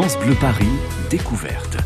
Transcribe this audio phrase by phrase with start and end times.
[0.00, 0.64] France Bleu Paris,
[1.10, 1.76] découverte.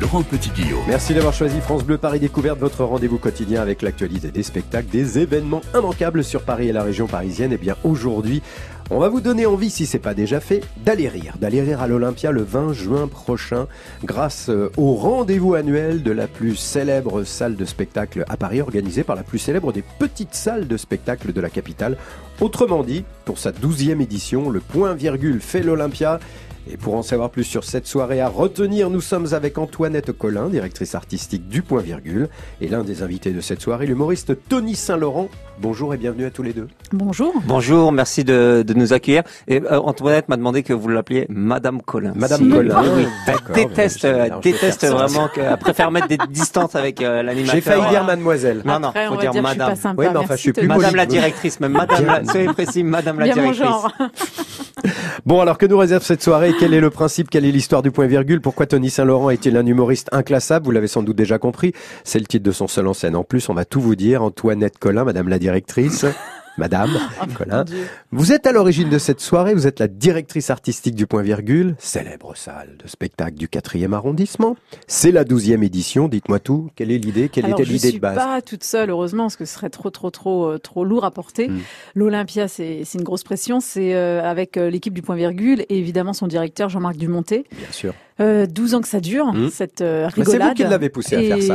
[0.00, 0.84] Laurent Petit-Guillaume.
[0.86, 5.18] Merci d'avoir choisi France Bleu Paris Découverte, votre rendez-vous quotidien avec l'actualité des spectacles, des
[5.18, 7.52] événements immanquables sur Paris et la région parisienne.
[7.52, 8.40] Et bien aujourd'hui,
[8.88, 11.34] on va vous donner envie, si c'est pas déjà fait, d'aller rire.
[11.40, 13.66] D'aller rire à l'Olympia le 20 juin prochain,
[14.04, 19.02] grâce euh, au rendez-vous annuel de la plus célèbre salle de spectacle à Paris, organisée
[19.02, 21.96] par la plus célèbre des petites salles de spectacle de la capitale.
[22.40, 26.20] Autrement dit, pour sa douzième édition, le point virgule fait l'Olympia.
[26.68, 30.48] Et pour en savoir plus sur cette soirée à retenir, nous sommes avec Antoinette Collin,
[30.48, 32.28] directrice artistique du Point Virgule,
[32.60, 35.28] et l'un des invités de cette soirée, l'humoriste Tony Saint-Laurent.
[35.58, 36.68] Bonjour et bienvenue à tous les deux.
[36.92, 37.32] Bonjour.
[37.46, 39.22] Bonjour, merci de, de nous accueillir.
[39.48, 42.12] Et euh, Antoinette m'a demandé que vous l'appeliez Madame Collin.
[42.14, 42.48] Madame Si.
[42.50, 42.82] Collin.
[42.82, 43.06] Oui, oui.
[43.26, 44.06] Elle D'accord, déteste,
[44.42, 47.54] déteste vraiment, que, elle préfère mettre des distances avec euh, l'animateur.
[47.54, 48.60] J'ai failli dire mademoiselle.
[48.66, 49.68] Non, non, Après, faut on va dire dire que je suis Madame.
[49.74, 50.02] pas sympa.
[50.02, 50.68] Oui, mais enfin, Merci, je suis plus.
[50.68, 53.66] Madame la directrice, même Madame la, soyez précis, Madame la Bien mon directrice.
[53.66, 53.90] genre.
[55.24, 56.52] Bon, alors que nous réserve cette soirée?
[56.60, 57.30] Quel est le principe?
[57.30, 58.40] Quelle est l'histoire du point virgule?
[58.40, 60.66] Pourquoi Tony Saint-Laurent est-il un humoriste inclassable?
[60.66, 61.72] Vous l'avez sans doute déjà compris.
[62.04, 63.16] C'est le titre de son seul en scène.
[63.16, 64.22] En plus, on va tout vous dire.
[64.22, 65.45] Antoinette Collin, Madame la directrice.
[66.58, 66.90] Madame
[67.34, 67.58] Collin.
[67.58, 67.86] Mon Dieu.
[68.12, 71.76] Vous êtes à l'origine de cette soirée, vous êtes la directrice artistique du Point Virgule,
[71.78, 74.56] célèbre salle de spectacle du 4e arrondissement.
[74.86, 76.70] C'est la 12e édition, dites-moi tout.
[76.74, 77.28] Quelle est l'idée?
[77.28, 78.16] Quelle Alors, était je l'idée suis de base?
[78.16, 81.10] pas toute seule, heureusement, parce que ce serait trop, trop, trop, euh, trop lourd à
[81.10, 81.48] porter.
[81.48, 81.60] Mm.
[81.94, 83.60] L'Olympia, c'est c'est une grosse pression.
[83.60, 87.44] C'est euh, avec euh, l'équipe du Point Virgule et évidemment son directeur Jean-Marc Dumonté.
[87.52, 87.92] Bien sûr.
[88.18, 89.50] Euh, 12 ans que ça dure, Mm.
[89.50, 90.48] cette euh, Bah, c'est rigolade.
[90.48, 91.54] vous qui l'avez poussé à faire ça.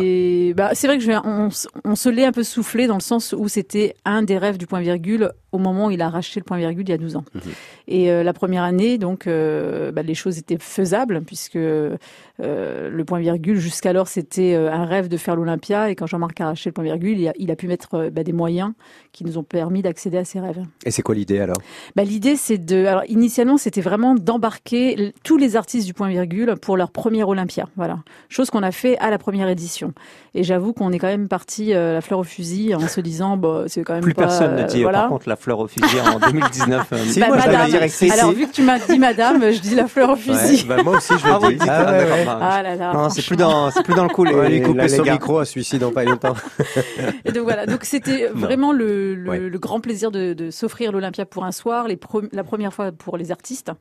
[0.56, 1.50] Bah, c'est vrai que je, on,
[1.84, 4.68] on se l'est un peu soufflé dans le sens où c'était un des rêves du
[4.68, 7.16] point virgule au moment où il a racheté le point virgule il y a 12
[7.18, 7.26] ans.
[7.34, 7.42] Mhm.
[7.88, 11.98] Et euh, la première année, donc, euh, bah, les choses étaient faisables puisque euh,
[12.40, 16.70] le point virgule jusqu'alors c'était un rêve de faire l'Olympia et quand Jean-Marc a racheté
[16.70, 18.72] le point virgule, il a, il a pu mettre bah, des moyens
[19.12, 20.64] qui nous ont permis d'accéder à ces rêves.
[20.86, 21.58] Et c'est quoi l'idée alors?
[21.96, 22.86] Bah, l'idée, c'est de.
[22.86, 27.68] Alors, initialement, c'était vraiment d'embarquer tous les artistes du point virgule pour leur première Olympia.
[27.76, 28.00] Voilà.
[28.30, 29.94] Chose qu'on a fait à la première édition.
[30.34, 33.66] Et j'avoue qu'on est quand même parti la fleur au fusil en se disant, bah,
[33.68, 34.24] c'est quand même Plus pas.
[34.24, 35.02] personne ne dit, voilà.
[35.02, 36.88] par contre, la fleur au fusil en 2019.
[36.94, 38.14] euh, Si, Bah, moi, Madame la.
[38.14, 40.66] Alors, vu que tu m'as dit madame, je dis la fleur au fusil.
[40.68, 41.48] bah, Moi aussi je Ah, dis.
[41.56, 42.26] dites, Ah, ah, ouais, ouais.
[42.28, 42.94] Ah là là.
[42.94, 44.88] Non, c'est plus dans, c'est plus dans le coup, les, On va lui les- couper
[44.88, 45.14] son gars.
[45.14, 46.36] micro à celui-ci dans pas longtemps.
[47.26, 49.40] Et donc voilà, donc c'était vraiment le, le, Ouais.
[49.40, 52.92] le grand plaisir de, de s'offrir l'Olympia pour un soir, les pre- la première fois
[52.92, 53.72] pour les artistes.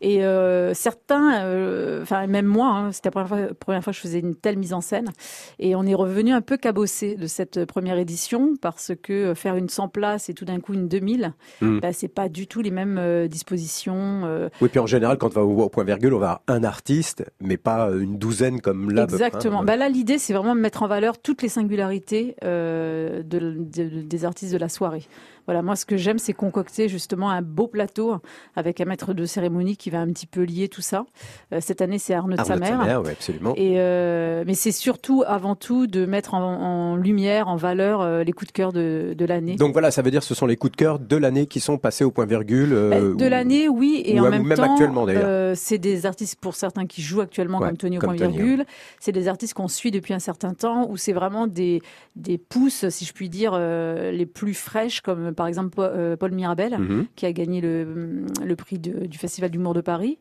[0.00, 3.96] Et euh, certains, euh, enfin même moi, hein, c'était la première fois, première fois que
[3.96, 5.10] je faisais une telle mise en scène.
[5.58, 9.68] Et on est revenu un peu cabossé de cette première édition parce que faire une
[9.68, 11.78] 100 places et tout d'un coup une 2000, Mm.
[11.80, 14.22] bah, c'est pas du tout les mêmes euh, dispositions.
[14.24, 16.64] euh, Oui, puis en général, quand on va au, point virgule, on va avoir un
[16.64, 19.04] artiste, mais pas une douzaine comme là.
[19.04, 19.60] Exactement.
[19.60, 19.64] hein.
[19.64, 24.02] Bah là, l'idée, c'est vraiment de mettre en valeur toutes les singularités euh, de- de-
[24.02, 25.04] des artistes de la soirée.
[25.46, 28.16] Voilà, moi, ce que j'aime, c'est concocter justement un beau plateau
[28.56, 31.06] avec un maître de cérémonie qui va un petit peu lier tout ça.
[31.52, 32.80] Euh, cette année, c'est Arnaud de Arnaud sa mère.
[32.80, 33.54] Samer, oui, absolument.
[33.56, 38.24] Et euh, mais c'est surtout, avant tout, de mettre en, en lumière, en valeur euh,
[38.24, 39.56] les coups de cœur de, de l'année.
[39.56, 41.60] Donc voilà, ça veut dire que ce sont les coups de cœur de l'année qui
[41.60, 42.72] sont passés au point virgule.
[42.72, 45.56] euh, Bah, de l'année, oui, et ou en même, même temps, actuellement, d'ailleurs.
[45.56, 48.36] c'est des artistes pour certains qui jouent actuellement Ouais, comme Tony au comme point Tony,
[48.36, 48.64] virgule.
[49.00, 51.80] C'est des artistes qu'on suit depuis un certain temps, où c'est vraiment des
[52.16, 56.32] des pousses, si je puis dire, les plus fraîches, comme par exemple Po- euh, Paul
[56.32, 57.06] Mirabel, Mhm.
[57.14, 60.18] qui a gagné le le prix de- du Festival d'humour de Paris.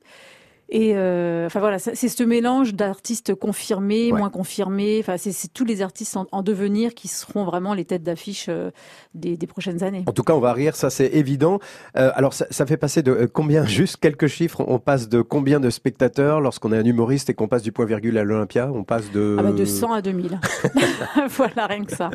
[0.70, 4.18] Et euh, enfin voilà, c'est ce mélange d'artistes confirmés, Ouais.
[4.20, 4.98] moins confirmés.
[5.00, 8.48] Enfin, c'est c'est tous les artistes en, en devenir qui seront vraiment les têtes d'affiche
[8.50, 8.72] euh,
[9.14, 10.04] des, des prochaines années.
[10.08, 11.60] En tout cas, on va rire, ça c'est évident.
[11.98, 15.60] Euh, alors, ça, ça fait passer de combien, juste quelques chiffres, on passe de combien
[15.60, 18.70] de spectateurs lorsqu'on est un humoriste et qu'on passe du point virgule à l'Olympia?
[18.74, 19.38] On passe de.
[19.40, 20.40] Ah bah de 100 à 2000.
[21.30, 22.10] voilà, rien que ça.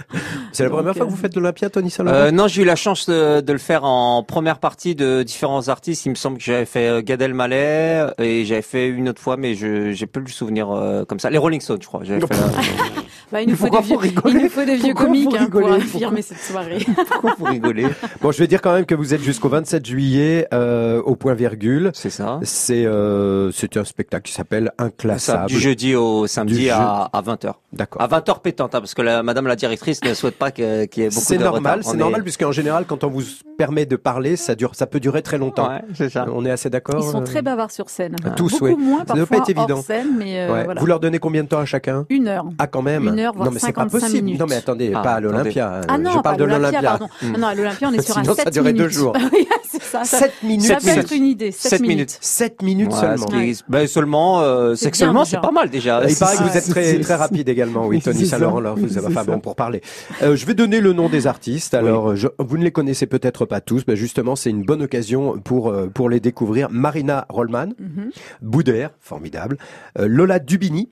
[0.53, 2.77] C'est la Donc, première fois que vous faites l'Olympia, Tony Euh, non, j'ai eu la
[2.77, 6.06] chance de, de le faire en première partie de différents artistes.
[6.06, 9.55] Il me semble que j'avais fait Gad Elmaleh et j'avais fait une autre fois, mais
[9.55, 11.31] je j'ai plus le souvenir euh, comme ça.
[11.31, 12.03] Les Rolling Stones, je crois.
[13.32, 15.70] Bah, il nous faut des vieux, il nous faut des vieux Pourquoi comiques hein, pour
[15.72, 16.84] affirmer cette soirée.
[17.10, 17.86] Pourquoi vous rigolez
[18.20, 21.34] Bon, je vais dire quand même que vous êtes jusqu'au 27 juillet euh, au point
[21.34, 21.91] virgule.
[21.94, 22.41] C'est ça.
[22.42, 25.47] C'est euh, c'est un spectacle qui s'appelle Ça, Inclassable.
[25.47, 27.53] du jeudi au samedi Du à, à 20h.
[27.72, 28.03] D'accord.
[28.03, 31.03] À 20h pétante, hein, parce que la, madame la directrice ne souhaite pas que- qu'il
[31.04, 31.91] y ait beaucoup C'est de normal, retard.
[31.92, 33.22] c'est On normal est- puisqu'en général, quand on vous
[33.56, 35.68] permet de parler, ça dure, ça peut durer très longtemps.
[35.68, 36.27] Ouais, c'est ça.
[36.34, 37.00] On est assez d'accord.
[37.00, 38.16] Ils sont euh, très bavards sur scène.
[38.36, 38.77] Tous, Beaucoup oui.
[38.77, 39.77] moins Ça parfois pas être évident.
[39.77, 40.65] hors scène, mais euh, ouais.
[40.65, 40.80] voilà.
[40.80, 42.06] Vous leur donnez combien de temps à chacun?
[42.10, 42.47] Une heure.
[42.59, 43.09] Ah, quand même.
[43.12, 44.24] Une heure, voire non, mais c'est pas 55 possible.
[44.24, 44.41] minutes.
[44.41, 45.80] Non, mais attendez, Ah, pas à l'Olympia.
[45.89, 46.83] Ah non, je parle pas de l'Olympia.
[46.83, 47.09] pardon.
[47.22, 48.95] Non, non, à l'Olympia, on est sur Sinon, un 7 ça durait deux minutes.
[48.97, 49.16] jours.
[49.33, 50.04] oui, c'est ça.
[50.04, 50.66] ça 7 minutes.
[50.66, 51.51] ça peut être une idée.
[51.53, 51.97] 7, Sept minutes.
[51.97, 52.18] minutes.
[52.21, 53.27] 7 minutes seulement.
[53.68, 56.03] ben, seulement, euh, C'est sexuellement, c'est pas mal déjà.
[56.09, 58.27] Il paraît que vous êtes très, très rapide également, oui, Tony.
[58.27, 58.59] Saint-Laurent.
[58.59, 59.30] Alors, vous C'est avez enfin ça.
[59.33, 59.80] bon pour parler.
[60.22, 61.74] Euh, je vais donner le nom des artistes.
[61.74, 65.68] Alors, vous ne les connaissez peut-être pas tous, mais justement, c'est une bonne occasion pour
[65.71, 66.68] euh, pour les découvrir.
[66.71, 68.10] Marina Rollman, Mhm.
[68.42, 69.57] Boudère, formidable.
[69.98, 70.89] Euh, Lola Dubini.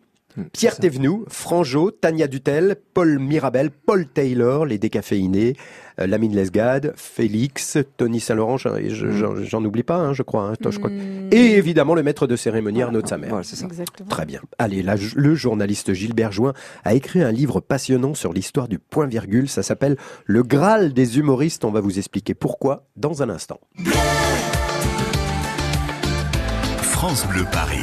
[0.53, 5.57] Pierre Thévenoud, Franjo, Tania Dutel, Paul Mirabel, Paul Taylor, les décaféinés,
[6.01, 10.45] euh, Lamine Lesgade, Félix, Tony Saint-Laurent, j'en je- j'en- j'en oublie pas, hein, je crois.
[10.51, 10.91] hein, je crois.
[10.91, 13.31] Mm, Et évidemment le maître de cérémonie Arnaud de sa mère.
[13.31, 13.67] Voilà, c'est ça.
[13.67, 14.09] Exactement.
[14.09, 14.41] Très bien.
[14.59, 14.85] Allez,
[15.17, 16.53] le journaliste Gilbert Join
[16.85, 19.49] a écrit un livre passionnant sur l'histoire du point-virgule.
[19.49, 21.65] Ça s'appelle Le Graal des humoristes.
[21.65, 23.59] On va vous expliquer pourquoi dans un instant.
[26.83, 27.83] France Bleu Paris.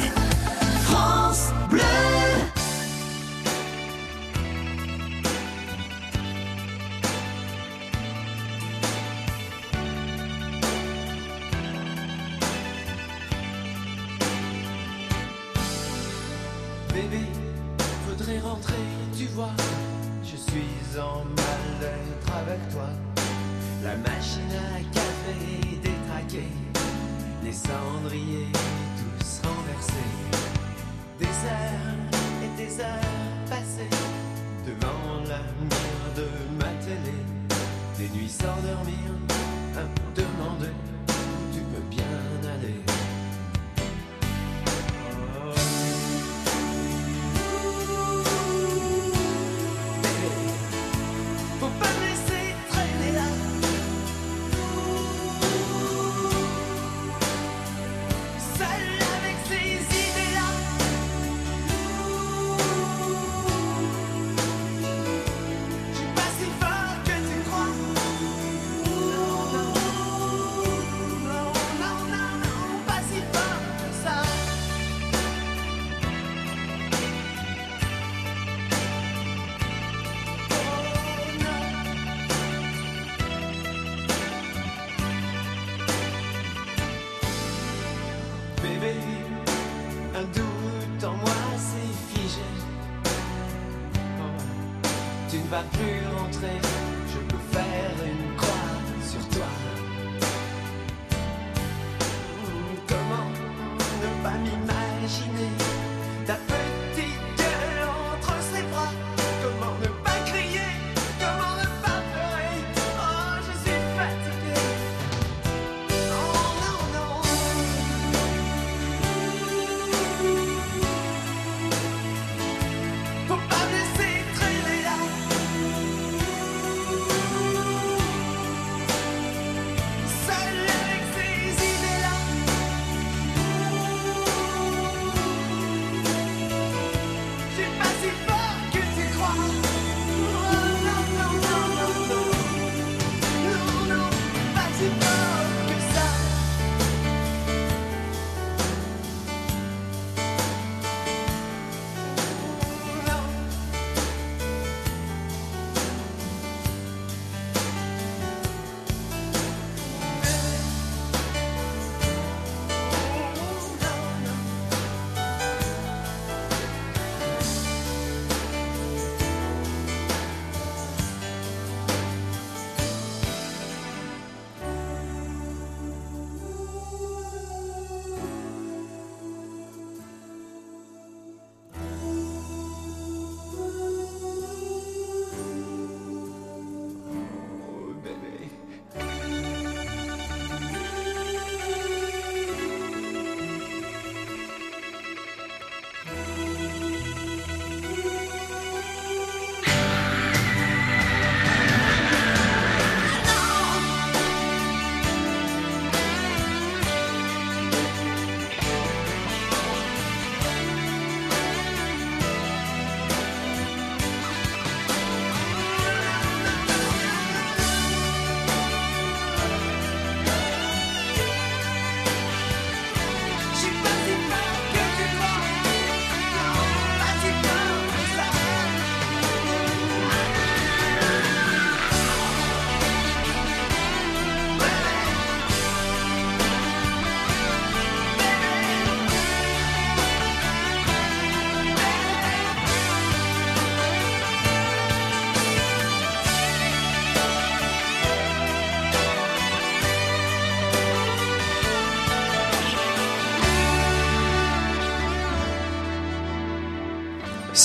[144.88, 145.25] goodbye.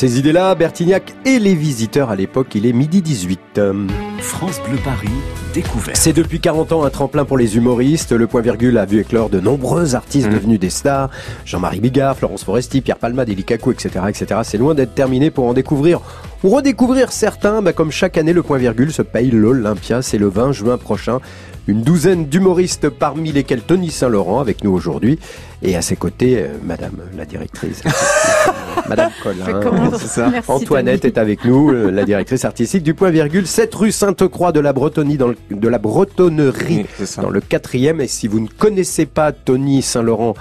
[0.01, 3.39] Ces idées-là, Bertignac et les visiteurs à l'époque, il est midi 18.
[3.59, 5.09] Euh, France Bleu Paris,
[5.53, 5.95] découverte.
[5.95, 8.11] C'est depuis 40 ans un tremplin pour les humoristes.
[8.11, 10.33] Le point virgule a vu éclore de nombreux artistes Mhm.
[10.33, 11.11] devenus des stars.
[11.45, 14.39] Jean-Marie Bigard, Florence Foresti, Pierre Palmade, Eli Kakou, etc., etc.
[14.43, 15.99] C'est loin d'être terminé pour en découvrir
[16.43, 17.61] ou redécouvrir certains.
[17.61, 20.01] Bah, comme chaque année, le point virgule se paye l'Olympia.
[20.01, 21.19] C'est le 20 juin prochain.
[21.67, 25.19] Une douzaine d'humoristes, parmi lesquels Tony Saint-Laurent, avec nous aujourd'hui.
[25.61, 27.83] Et à ses côtés, euh, Madame la directrice,
[28.89, 29.91] Madame Collin.
[29.97, 30.29] C'est ça.
[30.29, 31.13] Merci, Antoinette Tony.
[31.13, 34.73] est avec nous, euh, la directrice artistique du Point Virgule, 7 rue Sainte-Croix de la
[34.73, 38.01] Bretonnie, dans le- de la Bretonnerie, Oui, dans le quatrième.
[38.01, 40.33] Et si vous ne connaissez pas Tony Saint-Laurent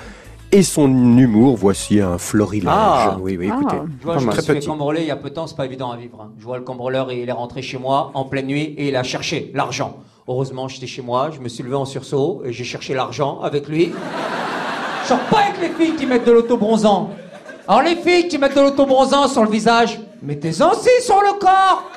[0.53, 2.69] et son humour, voici un florilège.
[2.69, 3.17] Ah.
[3.21, 3.57] oui, oui, Ah.
[3.61, 3.77] écoutez.
[4.01, 4.67] Je vois, je Très petit.
[4.67, 6.21] cambrioler il y a peu de temps, c'est pas évident à vivre.
[6.23, 6.31] hein.
[6.39, 8.97] Je vois le cambrioleur et il est rentré chez moi en pleine nuit et il
[8.97, 9.99] a cherché l'argent.
[10.29, 13.69] Heureusement, j'étais chez moi, je me suis levé en sursaut et j'ai cherché l'argent avec
[13.69, 13.93] lui.
[15.03, 17.11] Je sors pas avec les filles qui mettent de l'autobronzant.
[17.69, 21.91] Alors les filles qui mettent de l'autobronzant sur le visage, mettez-en aussi sur le corps.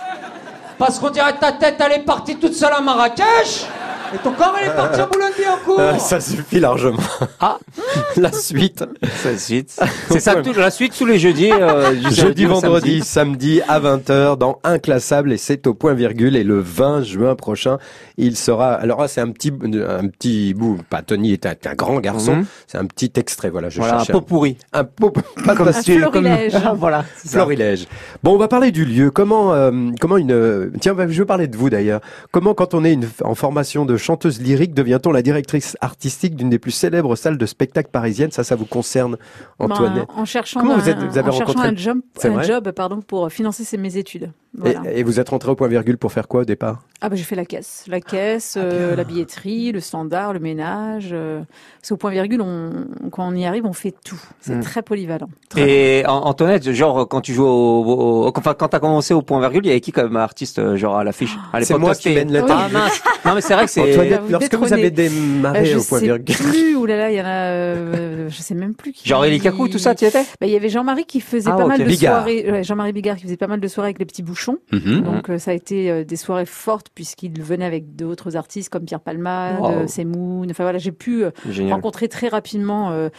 [0.77, 3.65] Parce qu'on dirait que ta tête elle est partie toute seule à Marrakech
[4.13, 5.79] et ton corps il est parti à Boulogne-Billancourt.
[5.79, 7.00] Ah, ça suffit largement.
[7.39, 7.58] Ah.
[8.17, 8.84] la suite.
[9.25, 9.79] La suite.
[10.10, 11.51] C'est ça, tout- la suite tous les jeudis.
[11.51, 13.58] euh, du Jeudi, vendredi, samedi.
[13.58, 17.77] samedi à 20h dans Inclassable et c'est au point virgule et le 20 juin prochain,
[18.17, 18.74] il sera.
[18.74, 20.77] Alors là, c'est un petit, un petit bout.
[20.89, 22.36] Pas Tony est un, un grand garçon.
[22.38, 22.46] Mhm.
[22.67, 23.50] C'est un petit extrait.
[23.50, 24.58] Voilà, je Voilà, un pot pourri.
[24.74, 25.12] un pot,
[25.46, 26.53] pas comme Un florilège.
[26.75, 27.05] voilà.
[27.17, 27.39] c'est ça.
[27.39, 27.88] Florilège.
[28.24, 29.12] Bon, on va parler du lieu.
[29.12, 30.32] Comment, euh, comment une.
[30.32, 32.01] euh, Tiens, je veux parler de vous d'ailleurs.
[32.32, 36.50] Comment, quand on est une, en formation de chanteuse lyrique, devient-on la directrice artistique d'une
[36.50, 38.32] des plus célèbres salles de spectacle parisiennes?
[38.32, 39.18] Ça, ça vous concerne,
[39.60, 40.08] Antoinette?
[40.08, 42.28] Ben, en cherchant, Comment un, vous êtes- vous avez en cherchant rencontré- un job, C'est
[42.28, 42.44] un vrai?
[42.46, 44.32] job pardon, pour financer ces- mes études.
[44.56, 44.82] Voilà.
[44.92, 46.84] et, et vous êtes rentré au point virgule pour faire quoi au départ?
[47.02, 50.40] Ah bah j'ai fait la caisse, la caisse, Ah, euh, la billetterie, le standard, le
[50.40, 51.10] ménage.
[51.12, 51.42] Euh,
[51.82, 54.22] parce qu'au point virgule, on, quand on y arrive, on fait tout.
[54.42, 54.60] C'est Mm.
[54.62, 55.28] très polyvalent.
[55.58, 59.40] Et An- Antoinette, genre quand tu joues au, au- enfin quand t'as commencé au point
[59.40, 61.36] virgule, il y avait qui comme artiste euh, genre à l'affiche?
[61.52, 63.02] À C'est l'époque moi qui mène la Ah mince.
[63.26, 63.93] Non mais c'est vrai que c'est.
[63.96, 66.36] Vous lorsque vous avez démarré Euh, je au point sais virgule.
[66.36, 69.08] plus, ou là là, il y en a, euh, je sais même plus qui.
[69.08, 71.50] Genre Eli Kakou, tout ça, tu y étais Bah, il y avait Jean-Marie qui faisait
[71.52, 72.16] Ah, pas mal de Bigard.
[72.24, 72.52] soirées.
[72.52, 74.58] ouais, Jean-Marie Bigard qui faisait pas mal de soirées avec les petits bouchons.
[74.72, 75.02] Mhm.
[75.02, 78.86] Donc euh, ça a été euh, des soirées fortes puisqu'il venait avec d'autres artistes comme
[78.86, 79.72] Pierre Palmade, Wow.
[79.72, 80.50] euh, Semoun.
[80.52, 81.74] Enfin voilà, j'ai pu euh, Génial.
[81.74, 83.10] rencontrer très rapidement euh,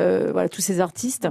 [0.00, 1.28] euh, voilà tous ces artistes.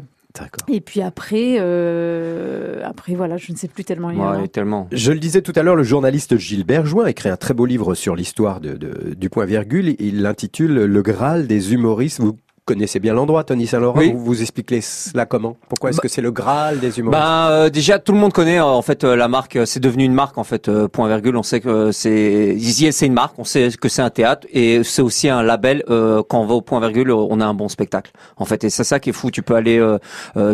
[0.67, 4.09] Et puis après, euh, après voilà, je ne sais plus tellement.
[4.11, 4.41] il y en a.
[4.41, 4.87] Ouais, tellement.
[4.91, 7.65] Je le disais tout à l'heure, le journaliste Gilbert Join a écrit un très beau
[7.65, 9.95] livre sur l'histoire de, de- du point virgule.
[9.99, 12.19] Il l'intitule Le Graal des humoristes.
[12.21, 13.97] Vous connaissez bien l'endroit, Tony Saint-Laurent.
[13.97, 14.11] Oui.
[14.13, 15.57] Vous, vous expliquez cela comment?
[15.67, 17.19] Pourquoi est-ce Bah- que c'est le Graal des humoristes?
[17.21, 19.79] Bah euh, déjà tout le monde connaît euh, en fait euh, la marque euh, c'est
[19.79, 23.37] devenu une marque en fait point virgule on sait que c'est Easy c'est une marque
[23.39, 26.53] on sait que c'est un théâtre et c'est aussi un label euh, quand on va
[26.55, 29.13] au point virgule on a un bon spectacle en fait et c'est ça qui est
[29.13, 29.81] fou tu peux aller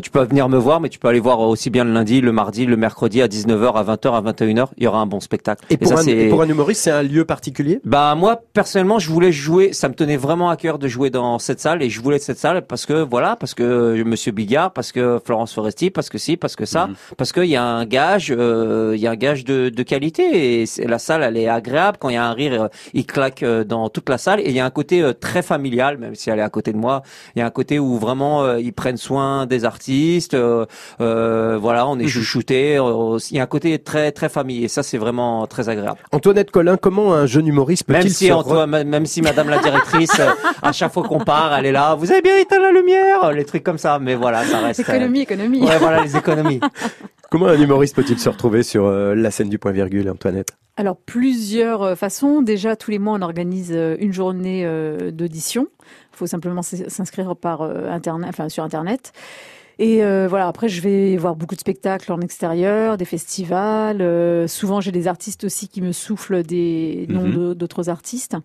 [0.02, 2.32] tu peux venir me voir mais tu peux aller voir aussi bien le lundi le
[2.32, 5.66] mardi le mercredi à 19h à 20h à 21h il y aura un bon spectacle
[5.70, 7.80] et, pour ça un, et pour un humoriste, c'est un lieu particulier?
[7.86, 11.40] Bah moi personnellement je voulais jouer, ça me tenait vraiment à cœur de jouer dans
[11.40, 14.92] cette salle et je voulais cette salle parce que voilà, parce que Monsieur Bigard, parce
[14.92, 18.32] que Florence Foresti, parce que si, parce que ça, parce qu'il y a un gage,
[18.38, 21.50] euh, il y a un gage de, de qualité et c'est- la salle elle est
[21.50, 24.40] agréable quand il y a un rire, euh, il claque euh, dans toute la salle
[24.42, 26.72] et il y a un côté euh, très familial même si elle est à côté
[26.72, 27.02] de moi,
[27.36, 30.66] il y a un côté où vraiment euh, ils prennent soin des artistes, euh,
[31.02, 34.68] euh, voilà, on est chouchoutés, euh, il y a un côté très très famille et
[34.68, 35.98] ça c'est vraiment très agréable.
[36.12, 39.50] Antoinette Collin, comment un jeune humoriste peut-il Même si, se Antoine, même- même si Madame
[39.50, 40.20] la directrice,
[40.62, 41.87] à chaque fois qu'on part, elle est là.
[41.96, 44.00] Vous avez bien éteint la lumière, les trucs comme ça.
[44.00, 44.80] Mais voilà, ça reste.
[44.80, 45.64] euh, Économie, économie.
[45.64, 46.60] Ouais, voilà les économies.
[47.30, 50.50] Comment un humoriste peut-il se retrouver sur euh, la scène du point virgule, Antoinette?
[50.78, 52.42] Alors plusieurs euh, façons.
[52.42, 55.68] Déjà tous les mois on organise euh, une journée euh, d'audition.
[56.14, 59.12] Il faut simplement s'inscrire par euh, internet, enfin sur internet.
[59.80, 64.02] Et euh, voilà, après je vais voir beaucoup de spectacles en extérieur, des festivals.
[64.02, 67.54] euh, souvent j'ai des artistes aussi qui me soufflent des noms Mhm.
[67.54, 68.36] d'autres artistes.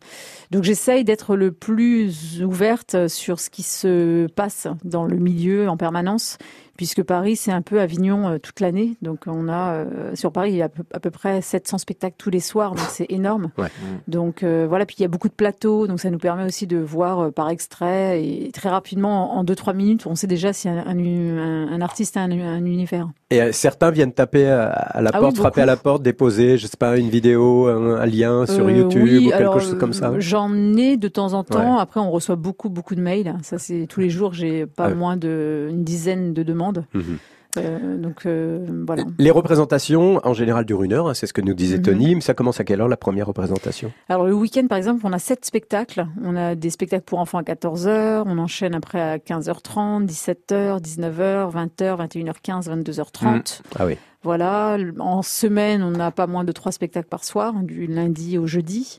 [0.50, 5.76] Donc j'essaye d'être le plus ouverte sur ce qui se passe dans le milieu en
[5.78, 6.36] permanence,
[6.82, 8.96] puisque Paris c'est un peu Avignon euh, toute l'année.
[9.02, 12.30] Donc on a euh, sur Paris il y a à peu, près 700 spectacles tous
[12.30, 13.50] les soirs, donc c'est énorme.
[13.56, 13.68] Ouais.
[14.08, 16.66] Donc euh, voilà, puis il y a beaucoup de plateaux, donc ça nous permet aussi
[16.66, 20.78] de voir par extrait et très rapidement en 2-3 minutes, on sait déjà si un,
[20.84, 23.08] un, un- un artiste a un, un univers.
[23.30, 26.66] Et certains viennent taper à, la Ah porte, oui, frapper à la porte, déposer, je
[26.66, 29.78] sais pas, une vidéo, un, un lien sur Euh, YouTube oui, ou quelque alors, chose
[29.78, 30.12] comme ça.
[30.18, 31.76] J'en ai de temps en temps.
[31.76, 31.80] Ouais.
[31.80, 33.34] Après, on reçoit beaucoup, beaucoup de mails.
[33.42, 34.34] Ça, c'est tous les jours.
[34.34, 34.94] J'ai pas Ah oui.
[34.96, 36.71] moins d'une dizaine de demandes.
[36.94, 37.18] Mhm.
[37.58, 39.04] Euh, donc euh, voilà.
[39.18, 41.82] Les représentations, en général, durent une heure, hein, c'est ce que nous disait Mhm.
[41.82, 42.22] Tony.
[42.22, 43.92] Ça commence à quelle heure la première représentation?
[44.08, 46.06] Alors le week-end, par exemple, on a sept spectacles.
[46.24, 51.50] On a des spectacles pour enfants à 14h, on enchaîne après à 15h30, 17h, 19h,
[51.52, 53.60] 20h, 21h15, 22h30.
[53.78, 53.98] Ah oui.
[54.22, 54.78] Voilà.
[54.98, 58.98] En semaine, on n'a pas moins de trois spectacles par soir, du lundi au jeudi.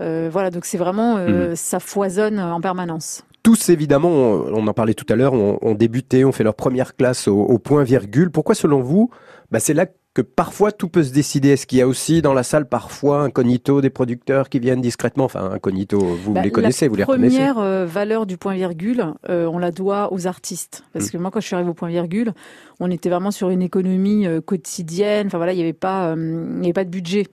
[0.00, 3.24] Euh, voilà, donc c'est vraiment, euh, ça foisonne en permanence.
[3.42, 6.54] Tous, évidemment, on, on en parlait tout à l'heure, ont, ont débuté, ont fait leur
[6.54, 8.30] première classe au, au point virgule.
[8.30, 9.10] Pourquoi, selon vous,
[9.50, 11.50] bah, c'est là que parfois tout peut se décider?
[11.50, 15.24] Est-ce qu'il y a aussi dans la salle parfois incognito des producteurs qui viennent discrètement?
[15.24, 18.54] Enfin, incognito, vous Bah, les connaissez, vous les La reconnaissez première euh, valeur du point
[18.54, 20.82] virgule, euh, on la doit aux artistes.
[20.92, 21.10] Parce Mm.
[21.10, 22.32] que moi, quand je suis arrivée au point virgule,
[22.80, 25.28] on était vraiment sur une économie euh, quotidienne.
[25.28, 27.26] Enfin voilà, il n'y avait pas, euh, il y avait pas de budget.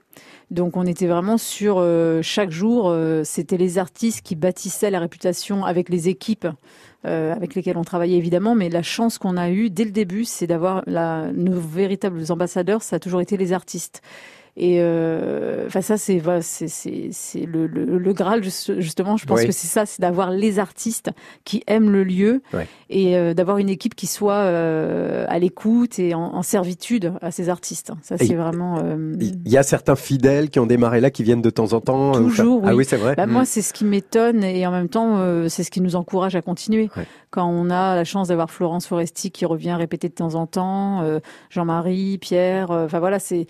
[0.50, 5.00] Donc on était vraiment sur euh, chaque jour, euh, c'était les artistes qui bâtissaient la
[5.00, 6.46] réputation avec les équipes
[7.04, 8.54] euh, avec lesquelles on travaillait évidemment.
[8.54, 12.82] Mais la chance qu'on a eue dès le début, c'est d'avoir nos véritables ambassadeurs.
[12.82, 14.02] Ça a toujours été les artistes.
[14.58, 19.16] Et euh, enfin ça c'est voilà, c'est c'est c'est le, le le graal juste- justement.
[19.18, 19.46] Je pense Oui.
[19.46, 21.10] que c'est ça, c'est d'avoir les artistes
[21.44, 22.66] qui aiment le lieu Ouais.
[22.88, 27.30] et euh, d'avoir une équipe qui soit euh, à l'écoute et en, en servitude à
[27.30, 27.92] ces artistes.
[28.02, 28.78] Ça c'est vraiment.
[28.82, 31.80] euh, Il y a certains fidèles qui ont démarré là, qui viennent de temps en
[31.80, 32.12] temps.
[32.12, 32.76] Toujours, Ah oui.
[32.78, 33.14] oui, c'est vrai.
[33.14, 33.30] bah, Mm.
[33.32, 36.34] Moi, c'est ce qui m'étonne et en même temps, euh, c'est ce qui nous encourage
[36.36, 36.88] à continuer.
[36.96, 37.06] Ouais.
[37.30, 41.02] Quand on a la chance d'avoir Florence Foresti qui revient répéter de temps en temps,
[41.02, 41.18] euh,
[41.50, 43.46] Jean-Marie, Pierre, euh, enfin voilà, c'est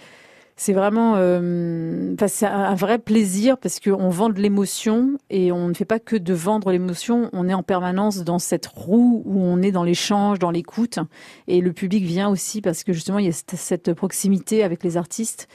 [0.59, 5.75] c'est vraiment, euh, c'est un vrai plaisir parce qu'on vend de l'émotion et on ne
[5.75, 7.29] fait pas que de vendre l'émotion.
[7.35, 10.99] On est en permanence dans cette roue où on est dans l'échange, dans l'écoute
[11.47, 14.97] et le public vient aussi parce que justement il y a cette proximité avec les
[14.97, 15.47] artistes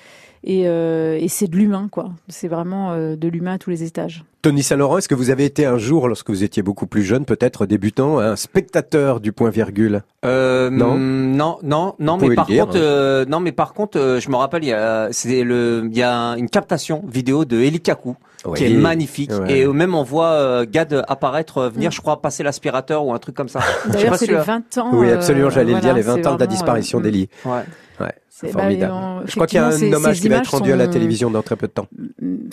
[0.43, 2.11] et, euh, et c'est de l'humain quoi.
[2.27, 4.23] C'est vraiment euh, de l'humain à tous les étages.
[4.41, 7.25] Tony Saint-Laurent, est-ce que vous avez été un jour, lorsque vous étiez beaucoup plus jeune,
[7.25, 10.01] peut-être débutant, un spectateur du point virgule?
[10.25, 13.25] Euh, Non mm, non, non, non, mais par dire, contre, hein.
[13.29, 16.01] non, mais par contre, euh, je me rappelle, il y a, c'est le, il y
[16.01, 18.15] a une captation vidéo de Eli Kaku
[18.55, 19.59] qui est magnifique Ouais.
[19.59, 23.35] et même on voit euh, Gad apparaître, venir, je crois, passer l'aspirateur ou un truc
[23.35, 23.59] comme ça.
[23.89, 24.89] D'ailleurs, c'est si, les euh, 20 ans.
[24.93, 27.29] Oui, absolument, j'allais le voilà, dire, les 20 c'est ans de la disparition euh, d'Eli.
[27.45, 27.61] Ouais.
[28.49, 28.91] Formidable.
[28.93, 30.91] bah, Je crois qu'il y a un hommage qui va être rendu à la sont-
[30.91, 31.87] télévision dans très peu de temps.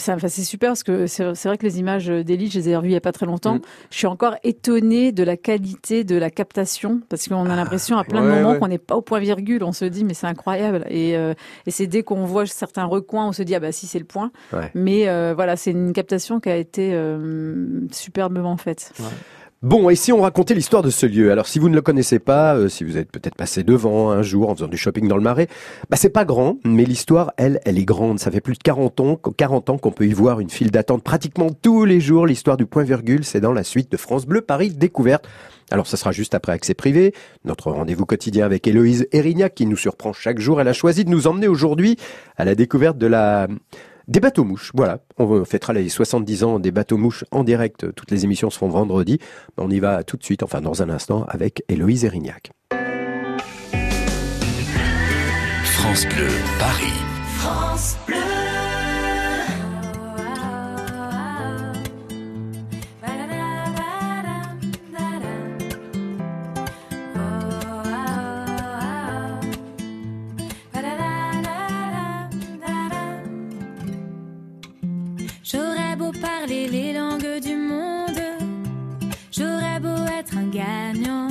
[0.00, 2.88] Enfin, c'est super parce que c'est vrai que les images d'Elie, je les ai revues
[2.90, 3.56] il y a pas très longtemps.
[3.56, 3.60] Mm.
[3.90, 8.04] Je suis encore étonnée de la qualité de la captation parce qu'on a l'impression à
[8.04, 8.58] plein de Ah, ouais, moments ouais.
[8.58, 9.64] qu'on n'est pas au point virgule.
[9.64, 11.34] On se dit mais c'est incroyable et, euh,
[11.66, 14.04] et c'est dès qu'on voit certains recoins, on se dit ah bah si c'est le
[14.04, 14.30] point.
[14.52, 14.70] Ouais.
[14.74, 18.92] Mais euh, voilà, c'est une captation qui a été euh, superbement faite.
[19.60, 21.32] Bon, et si on racontait l'histoire de ce lieu?
[21.32, 24.22] Alors, si vous ne le connaissez pas, euh, si vous êtes peut-être passé devant un
[24.22, 25.48] jour en faisant du shopping dans le Marais,
[25.90, 28.20] bah c'est pas grand, mais l'histoire, elle, elle est grande.
[28.20, 31.02] Ça fait plus de 40 ans, 40 ans qu'on peut y voir une file d'attente
[31.02, 32.24] pratiquement tous les jours.
[32.24, 35.26] L'histoire du point virgule, c'est dans la suite de France Bleu Paris Découverte.
[35.72, 37.12] Alors, ça sera juste après Accès Privé,
[37.44, 40.60] notre rendez-vous quotidien avec Héloïse Erignac qui nous surprend chaque jour.
[40.60, 41.96] Elle a choisi de nous emmener aujourd'hui
[42.36, 43.48] à la découverte de la
[44.08, 44.98] des bateaux mouches, voilà.
[45.18, 47.92] On fêtera les 70 ans des bateaux mouches en direct.
[47.94, 49.18] Toutes les émissions se font vendredi.
[49.56, 52.50] On y va tout de suite, enfin dans un instant, avec Héloïse Erignac.
[55.62, 56.98] France Bleu, Paris.
[58.08, 58.37] J'aurais
[76.70, 78.20] les langues du monde,
[79.30, 81.28] j'aurais beau être un gagnant.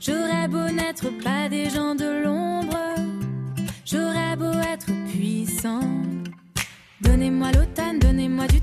[0.00, 2.78] J'aurais beau n'être pas des gens de l'ombre,
[3.84, 5.80] j'aurais beau être puissant.
[7.00, 8.60] Donnez-moi l'automne, donnez-moi du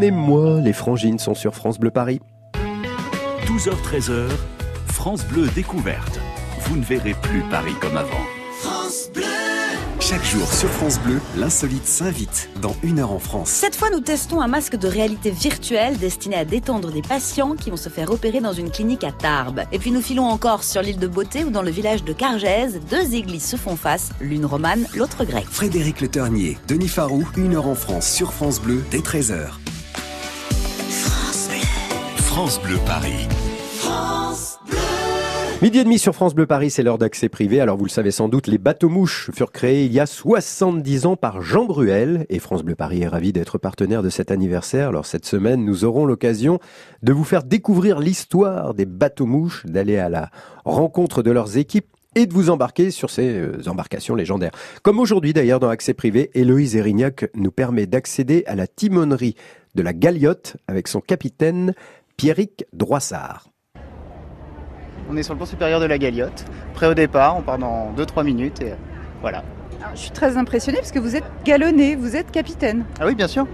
[0.00, 2.20] Donnez-moi, les frangines sont sur France Bleu Paris.
[3.44, 4.30] 12h-13h,
[4.86, 6.18] France Bleu découverte.
[6.60, 8.24] Vous ne verrez plus Paris comme avant.
[10.00, 13.50] Chaque jour sur France Bleu, l'insolite s'invite dans Une heure en France.
[13.50, 17.68] Cette fois, nous testons un masque de réalité virtuelle destiné à détendre des patients qui
[17.68, 19.64] vont se faire opérer dans une clinique à Tarbes.
[19.70, 22.80] Et puis nous filons encore sur l'île de Beauté où dans le village de Cargèse,
[22.88, 25.44] deux églises se font face, l'une romane, l'autre grecque.
[25.44, 29.58] Frédéric Le Ternier, Denis Farou, Une heure en France sur France Bleu dès 13h.
[32.40, 33.28] France Bleu Paris.
[35.60, 37.60] Midi et demi sur France Bleu Paris, c'est l'heure d'accès privé.
[37.60, 41.16] Alors vous le savez sans doute, les bateaux-mouches furent créés il y a 70 ans
[41.16, 44.88] par Jean Bruel et France Bleu Paris est ravi d'être partenaire de cet anniversaire.
[44.88, 46.60] Alors cette semaine, nous aurons l'occasion
[47.02, 50.30] de vous faire découvrir l'histoire des bateaux-mouches, d'aller à la
[50.64, 54.52] rencontre de leurs équipes et de vous embarquer sur ces euh, embarcations légendaires.
[54.82, 59.36] Comme aujourd'hui d'ailleurs dans Accès Privé, Héloïse Erignac nous permet d'accéder à la timonerie
[59.74, 61.74] de la Galiote avec son capitaine
[62.20, 63.48] Pierrick Droissard.
[65.08, 67.94] On est sur le pont supérieur de la Galiote, prêt au départ, on part dans
[67.96, 68.74] 2-3 minutes et
[69.22, 69.42] voilà.
[69.80, 72.84] Alors, je suis très impressionnée parce que vous êtes galonné, vous êtes capitaine.
[73.00, 73.46] Ah oui, bien sûr.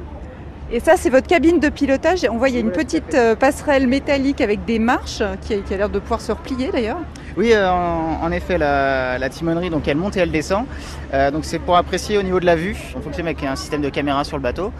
[0.72, 2.26] Et ça, c'est votre cabine de pilotage.
[2.28, 5.76] On voit, il y a une petite euh, passerelle métallique avec des marches qui a,
[5.76, 6.98] l'air de pouvoir se replier d'ailleurs.
[7.36, 10.66] Oui, euh, en, en effet, la, la timonerie, donc elle monte et elle descend.
[11.14, 12.76] Euh, donc c'est pour apprécier au niveau de la vue.
[12.96, 14.72] On fonctionne avec un système de caméra sur le bateau.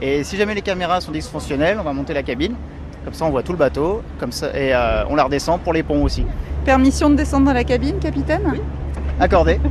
[0.00, 2.54] Et si jamais les caméras sont dysfonctionnelles, on va monter la cabine.
[3.04, 4.02] Comme ça, on voit tout le bateau.
[4.18, 6.24] Comme ça, et euh, on la redescend pour les ponts aussi.
[6.64, 8.42] Permission de descendre dans la cabine, capitaine?
[8.50, 8.60] Oui.
[9.20, 9.60] Accordé.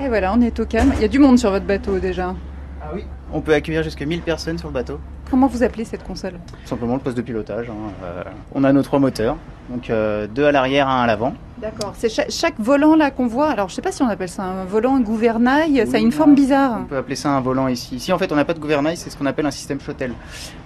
[0.00, 0.92] Et voilà, on est au calme.
[0.96, 2.34] Il y a du monde sur votre bateau déjà.
[2.80, 3.04] Ah oui.
[3.32, 5.00] On peut accueillir jusqu'à 1000 personnes sur le bateau.
[5.30, 6.34] Comment vous appelez cette console?
[6.62, 7.68] Tout simplement le poste de pilotage.
[7.68, 7.92] hein.
[8.04, 8.22] Euh,
[8.54, 9.36] on a nos trois moteurs.
[9.68, 11.34] Donc euh, deux à l'arrière, un à l'avant.
[11.60, 11.92] D'accord.
[11.96, 13.48] C'est chaque, chaque volant là qu'on voit.
[13.48, 15.86] Alors je sais pas si on appelle ça un volant, un gouvernail.
[15.86, 16.78] ça a une forme bizarre.
[16.82, 17.96] On peut appeler ça un volant ici.
[17.96, 20.12] Ici, en fait, on n'a pas de gouvernail, c'est ce qu'on appelle un système shuttle.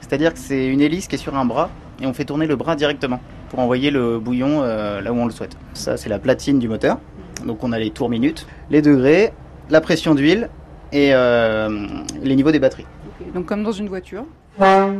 [0.00, 2.56] C'est-à-dire que c'est une hélice qui est sur un bras et on fait tourner le
[2.56, 5.56] bras directement pour envoyer le bouillon euh, là où on le souhaite.
[5.72, 6.98] Ça, c'est la platine du moteur.
[7.46, 9.32] Donc, on a les tours minutes, les degrés,
[9.70, 10.50] la pression d'huile
[10.92, 11.86] et euh,
[12.22, 12.86] les niveaux des batteries.
[13.34, 14.24] Donc comme dans une voiture.
[14.58, 14.98] La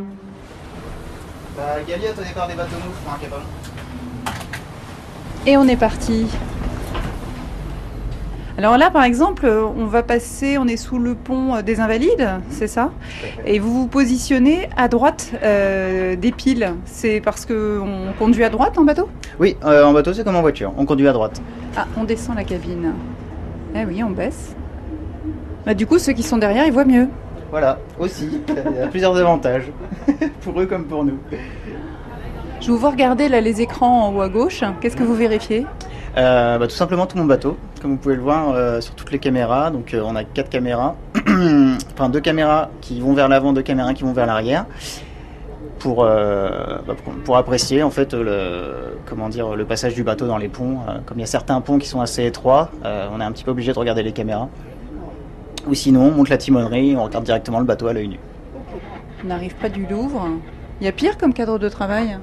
[1.86, 2.76] galiote au départ des bateaux
[3.06, 3.42] un capable.
[5.44, 6.26] Et on est parti.
[8.56, 12.68] Alors là, par exemple, on va passer, on est sous le pont des Invalides, c'est
[12.68, 12.92] ça?
[13.44, 16.74] Et vous vous positionnez à droite euh, des piles.
[16.84, 19.08] C'est parce qu'on conduit à droite en bateau?
[19.40, 20.72] Oui, euh, en bateau, c'est comme en voiture.
[20.76, 21.42] On conduit à droite.
[21.76, 22.92] Ah, on descend la cabine.
[23.74, 24.54] Eh oui, on baisse.
[25.66, 27.08] Bah, du coup, ceux qui sont derrière, ils voient mieux.
[27.50, 28.40] Voilà, aussi.
[28.48, 29.72] Il y a plusieurs avantages.
[30.42, 31.18] pour eux comme pour nous.
[32.62, 34.62] Je vous vois regarder là les écrans en haut à gauche.
[34.80, 35.66] Qu'est-ce que vous vérifiez?
[36.16, 39.10] Euh, bah, tout simplement tout mon bateau, comme vous pouvez le voir euh, sur toutes
[39.10, 39.72] les caméras.
[39.72, 40.94] Donc euh, on a quatre caméras,
[41.92, 44.66] enfin deux caméras qui vont vers l'avant, deux caméras qui vont vers l'arrière,
[45.80, 50.38] pour, bah, pour pour apprécier en fait le comment dire le passage du bateau dans
[50.38, 50.78] les ponts.
[51.04, 53.50] Comme il y a certains ponts qui sont assez étroits, on est un petit peu
[53.50, 54.48] obligé de regarder les caméras.
[55.66, 58.18] Ou sinon, on monte la timonerie, on regarde directement le bateau à l'œil nu.
[59.24, 60.28] On n'arrive pas du Louvre.
[60.82, 62.18] Il y a pire comme cadre de travail?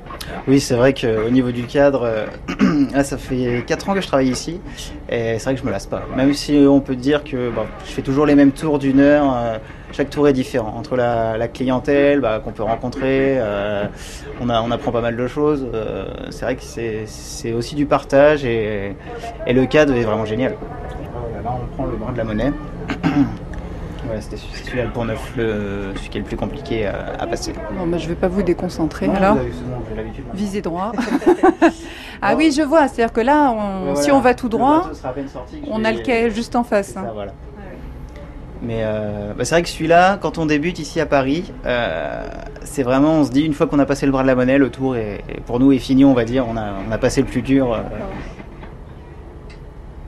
[0.45, 2.26] Oui, c'est vrai qu'au niveau du cadre, euh,
[2.93, 4.60] là, ça fait 4 ans que je travaille ici,
[5.08, 6.02] et c'est vrai que je me lasse pas.
[6.17, 9.34] Même si on peut dire que bon, je fais toujours les mêmes tours d'une heure,
[9.34, 9.58] euh,
[9.93, 10.74] chaque tour est différent.
[10.76, 13.86] Entre la, la clientèle bah, qu'on peut rencontrer, euh,
[14.41, 15.65] on, a, on apprend pas mal de choses.
[15.74, 16.63] euh, c'est vrai que
[17.06, 18.93] c'est aussi du partage, et,
[19.48, 20.58] et le cadre est vraiment génial.
[21.41, 22.52] Là, on prend le bras de la monnaie.
[24.10, 27.13] Ouais, c'était celui- celui-là le pont neuf, le, celui qui est le plus compliqué à,
[27.19, 27.54] à passer.
[27.78, 29.36] Bon, bah, je vais pas vous déconcentrer Non, alors.
[29.38, 30.24] vous l'habitude.
[30.34, 30.91] Visez droit.
[32.22, 32.88] ah oui, je vois.
[32.88, 34.89] C'est-à-dire que là, on- si on va tout droit,
[35.69, 36.95] on a le quai juste en face.
[37.13, 37.34] Voilà.
[38.62, 42.26] Mais euh, bah, c'est vrai que celui-là, quand on débute ici à Paris, euh,
[42.65, 44.58] c'est vraiment, on se dit une fois qu'on a passé le bras de la monnaie,
[44.58, 46.98] le tour est, est- pour nous est fini, on va dire, on a, on a
[46.98, 47.72] passé le plus dur.
[47.74, 47.80] euh.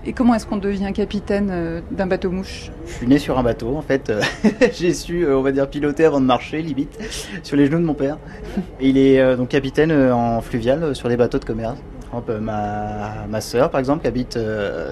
[0.03, 3.43] Et comment est-ce qu'on devient capitaine euh, d'un bateau mouche Je suis né sur un
[3.43, 4.21] bateau, en fait, euh,
[4.73, 6.97] j'ai su, euh, on va dire, piloter avant de marcher, limite,
[7.43, 8.17] sur les genoux de mon père.
[8.79, 11.77] Il est donc capitaine en fluvial sur des bateaux de commerce.
[12.41, 14.37] Ma, ma sœur, par exemple, habite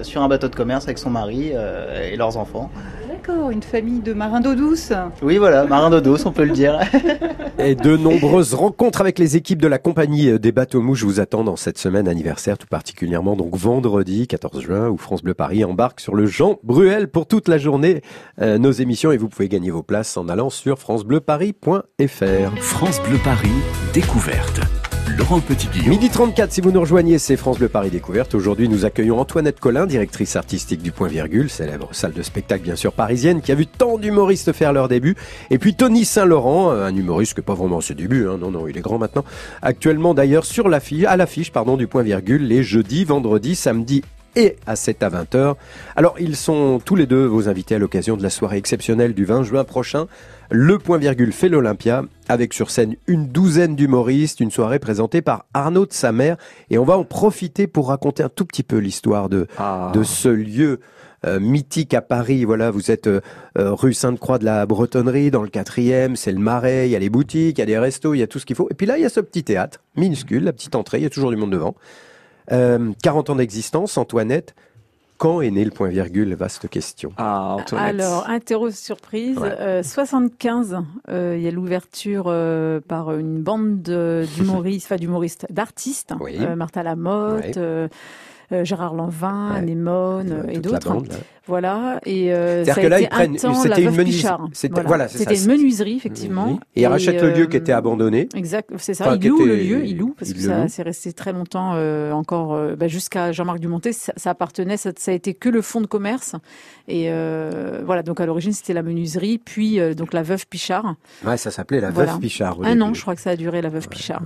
[0.02, 1.52] sur un bateau de commerce avec son mari
[2.10, 2.70] et leurs enfants.
[3.22, 4.94] D'accord, une famille de marins d'eau douce.
[5.20, 6.80] Oui, voilà, marin d'eau douce, on peut le dire.
[7.58, 11.44] Et de nombreuses rencontres avec les équipes de la compagnie des bateaux mouches vous attendent
[11.44, 16.00] dans cette semaine anniversaire, tout particulièrement donc vendredi 14 juin où France Bleu Paris embarque
[16.00, 18.00] sur le Jean Bruel pour toute la journée
[18.40, 22.56] euh, nos émissions et vous pouvez gagner vos places en allant sur francebleuparis.fr.
[22.58, 23.50] France Bleu Paris,
[23.92, 24.60] découverte.
[25.20, 25.90] Laurent Petit-Guillaume.
[25.90, 28.34] Midi 34, si vous nous rejoignez, c'est France Bleu Paris Découverte.
[28.34, 32.74] Aujourd'hui, nous accueillons Antoinette Collin, directrice artistique du Point Virgule, célèbre salle de spectacle bien
[32.74, 35.16] sûr parisienne, qui a vu tant d'humoristes faire leur début.
[35.50, 38.78] Et puis Tony Saint-Laurent, un humoriste n'est pas vraiment ses débuts, hein, non, non, il
[38.78, 39.26] est grand maintenant.
[39.60, 44.02] Actuellement d'ailleurs sur l'affiche, à l'affiche pardon, du Point Virgule, les jeudis, vendredis, samedis
[44.36, 45.56] et à 7 à 20 heures.
[45.96, 49.24] Alors, ils sont tous les deux vos invités à l'occasion de la soirée exceptionnelle du
[49.24, 50.06] 20 juin prochain.
[50.50, 55.44] Le Point Virgule fait l'Olympia, avec sur scène une douzaine d'humoristes, une soirée présentée par
[55.54, 56.36] Arnaud de sa mère.
[56.70, 59.92] Et on va en profiter pour raconter un tout petit peu l'histoire de, Ah.
[59.94, 60.80] de ce lieu
[61.26, 62.44] euh, mythique à Paris.
[62.44, 63.20] Voilà, vous êtes euh,
[63.58, 66.98] euh, rue Sainte-Croix de la Bretonnerie, dans le quatrième, c'est le Marais, il y a
[66.98, 68.68] les boutiques, il y a des restos, il y a tout ce qu'il faut.
[68.70, 71.06] Et puis là, il y a ce petit théâtre, minuscule, la petite entrée, il y
[71.06, 71.74] a toujours du monde devant.
[72.52, 74.54] Euh, 40 ans d'existence, Antoinette.
[75.18, 76.34] Quand est né le point virgule?
[76.34, 77.12] Vaste question.
[77.18, 78.00] Ah, Antoinette.
[78.00, 79.54] Alors, interro surprise, Ouais.
[79.60, 80.78] euh, 75,
[81.10, 86.38] euh, il y a l'ouverture euh, par une bande de- d'humoristes, enfin d'humoristes, d'artistes, Oui.
[86.40, 87.52] euh, Martha Lamotte, Ouais.
[87.58, 87.88] euh,
[88.52, 89.58] euh, Gérard Lanvin, Ouais.
[89.58, 90.96] Anémone Euh, et d'autres.
[91.50, 94.36] Voilà, et euh, ça que là, ils prennent- un c'était une menuiserie.
[94.86, 95.08] Voilà.
[95.08, 96.46] C'était une menuiserie, effectivement.
[96.52, 96.58] Oui.
[96.76, 98.28] Et il rachète le lieu euh, qui était abandonné.
[98.34, 99.04] Exact, c'est ça.
[99.06, 101.12] Enfin, il qui loue le était- lieu, il loue, parce il que ça c'est resté
[101.12, 105.14] très longtemps euh, encore, euh, bah, jusqu'à Jean-Marc Dumontet, ça, ça appartenait, ça, ça a
[105.14, 106.36] été que le fonds de commerce.
[106.86, 110.94] Et euh, voilà, donc à l'origine c'était la menuiserie, puis euh, donc la veuve Pichard.
[111.26, 112.12] Ouais, ça s'appelait la Voilà.
[112.12, 112.58] Veuve Pichard.
[112.62, 112.82] Un début.
[112.82, 114.22] an, je crois que ça a duré la veuve Pichard.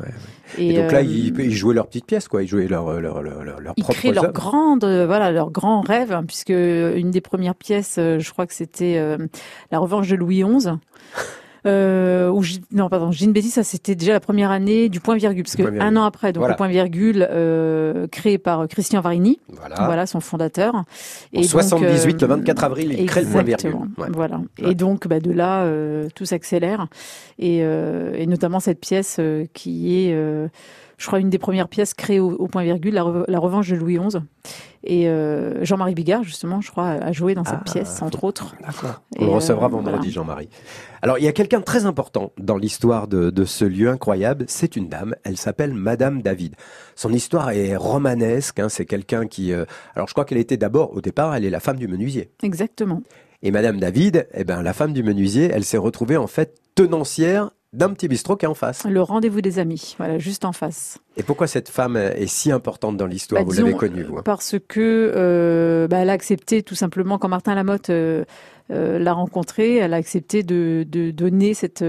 [0.59, 2.43] Et, donc là, euh, ils, ils jouaient leur petite pièce, quoi.
[2.43, 5.51] Ils jouaient leur, leur, leur, leur, leur ils propre créent leur grande, euh, voilà, leur
[5.51, 9.17] grand rêve, hein, puisque une des premières pièces, euh, je crois que c'était euh,
[9.71, 10.69] La Revanche de Louis XI.
[11.67, 15.17] Euh, je- non, pardon, dis une bêtise, ça c'était déjà la première année du point
[15.17, 15.81] virgule, parce que virgule.
[15.81, 16.53] un an après, donc Voilà.
[16.53, 20.05] le point virgule euh, créé par Christian Varini, Voilà.
[20.05, 20.75] son fondateur.
[20.75, 20.85] En
[21.33, 23.77] donc, 78, le euh, 24 avril, il crée le point virgule.
[23.97, 24.09] Ouais.
[24.13, 24.43] Voilà.
[24.61, 24.73] Ouais.
[24.73, 25.67] Et donc, bah, de là,
[26.15, 26.89] tout s'accélère,
[27.39, 29.19] et, et notamment cette pièce
[29.55, 30.15] qui est,
[30.99, 33.69] je crois, une des premières pièces créées au, au point virgule, la, Re- la Revanche
[33.69, 34.19] de Louis XI.
[34.87, 38.55] Et euh, Jean-Marie Bigard, justement, je crois, a joué dans cette Ah, pièce, entre autres.
[39.19, 40.11] On le recevra euh, vendredi, voilà.
[40.11, 40.49] Jean-Marie.
[41.01, 44.45] Alors, il y a quelqu'un de très important dans l'histoire de, de ce lieu incroyable.
[44.47, 45.15] C'est une dame.
[45.25, 46.55] Elle s'appelle Madame David.
[46.97, 48.59] Son histoire est romanesque.
[48.61, 48.69] hein.
[48.69, 49.53] C'est quelqu'un qui.
[49.53, 52.31] euh, Alors, je crois qu'elle était d'abord, au départ, elle est la femme du menuisier.
[52.43, 53.03] Exactement.
[53.43, 57.51] Et Madame David, eh ben, la femme du menuisier, elle s'est retrouvée en fait tenancière
[57.75, 58.85] d'un petit bistrot qui est en face.
[58.85, 60.99] Le rendez-vous des amis, voilà, juste en face.
[61.17, 64.19] Et pourquoi cette femme est si importante dans l'histoire Bah, Vous l'avez connue, vous.
[64.19, 64.23] hein?
[64.25, 68.25] Parce que euh, bah, elle a accepté tout simplement quand Martin Lamotte euh,
[68.71, 71.85] euh, l'a rencontrée, elle a accepté de, de donner cette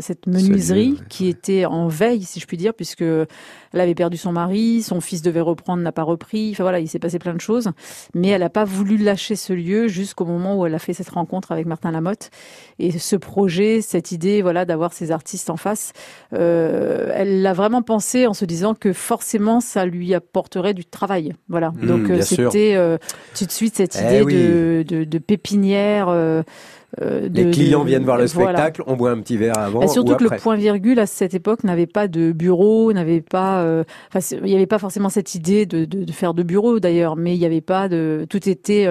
[0.00, 3.04] cette menuiserie lieu, ouais, qui était en veille, si je puis dire, puisque
[3.72, 6.50] elle avait perdu son mari, son fils devait reprendre, n'a pas repris.
[6.52, 7.70] Enfin voilà, il s'est passé plein de choses,
[8.14, 11.10] mais elle n'a pas voulu lâcher ce lieu jusqu'au moment où elle a fait cette
[11.10, 12.30] rencontre avec Martin Lamotte
[12.78, 15.92] et ce projet, cette idée, voilà, d'avoir ces artistes en face.
[16.32, 21.34] Euh, elle l'a vraiment pensé en se disant que forcément ça lui apporterait du travail.
[21.48, 21.70] Voilà.
[21.70, 22.98] Mmh, Donc euh, c'était euh,
[23.36, 24.34] tout de suite cette Eh idée oui.
[24.34, 26.08] de, de, de pépinière.
[26.08, 26.42] euh,
[27.02, 28.50] euh, de- Les clients de- viennent voir le voilà.
[28.58, 30.36] spectacle, on boit un petit verre avant Bah, surtout ou que après.
[30.36, 33.84] le point virgule à cette époque n'avait pas de bureau, n'avait pas, euh,
[34.32, 37.34] il n'y avait pas forcément cette idée de, de, de faire de bureau d'ailleurs, mais
[37.34, 38.86] il n'y avait pas de, tout était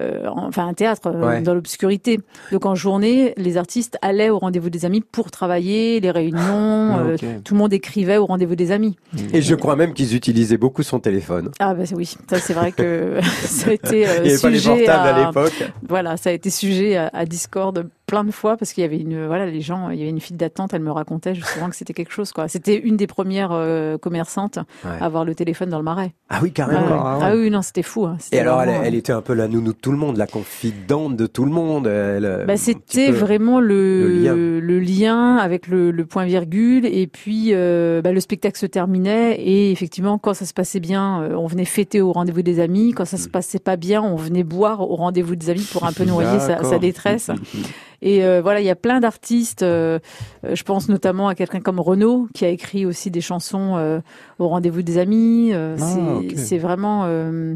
[0.00, 1.40] euh, enfin un théâtre euh, Ouais.
[1.42, 2.20] dans l'obscurité.
[2.52, 6.38] Donc en journée, les artistes allaient au rendez-vous des amis pour travailler, les réunions.
[6.40, 8.96] Ah, euh, tout le monde écrivait au rendez-vous des amis.
[9.32, 11.50] Et je crois même qu'ils utilisaient beaucoup son téléphone.
[11.58, 14.50] Ah bah oui, ça c'est vrai que ça a été euh, Il n'y avait pas
[14.50, 15.64] les sujet portables à à, l'époque.
[15.88, 18.98] voilà, ça a été sujet à, à Discord plein de fois parce qu'il y avait
[18.98, 20.74] une voilà les gens, il y avait une file d'attente.
[20.74, 22.48] Elle me racontait justement que c'était quelque chose quoi.
[22.48, 24.90] C'était une des premières euh, commerçantes Ouais.
[25.00, 26.12] à avoir le téléphone dans le marais.
[26.30, 26.86] Ah oui, carrément.
[26.90, 28.06] Ah, ah oui, non, c'était fou.
[28.06, 28.16] hein.
[28.32, 30.26] Et alors, elle, vraiment, elle était un peu la nounou de tout le monde, la
[30.26, 31.86] confidente de tout le monde.
[31.86, 34.34] Elle, euh, Bah, c'était vraiment le, le lien.
[34.34, 39.36] le lien avec le, le point virgule et puis euh, bah, le spectacle se terminait
[39.40, 42.92] et effectivement quand ça se passait bien euh, on venait fêter au rendez-vous des amis
[42.92, 43.20] quand ça Mm.
[43.20, 46.38] se passait pas bien on venait boire au rendez-vous des amis pour un peu noyer
[46.40, 47.30] sa, sa détresse
[48.02, 49.98] et euh, voilà il y a plein d'artistes euh,
[50.44, 54.00] je pense notamment à quelqu'un comme Renaud qui a écrit aussi des chansons euh,
[54.38, 56.32] au rendez-vous des amis Euh, Ah, c'est ok.
[56.36, 57.54] c'est vraiment euh,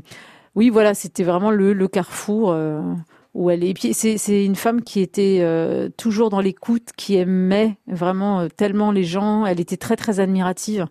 [0.54, 2.80] oui voilà c'était vraiment le, le carrefour euh,
[3.34, 3.70] où elle est.
[3.70, 8.90] Et puis c'est une femme qui était euh, toujours dans l'écoute, qui aimait vraiment tellement
[8.92, 9.46] les gens.
[9.46, 10.86] Elle était très très admirative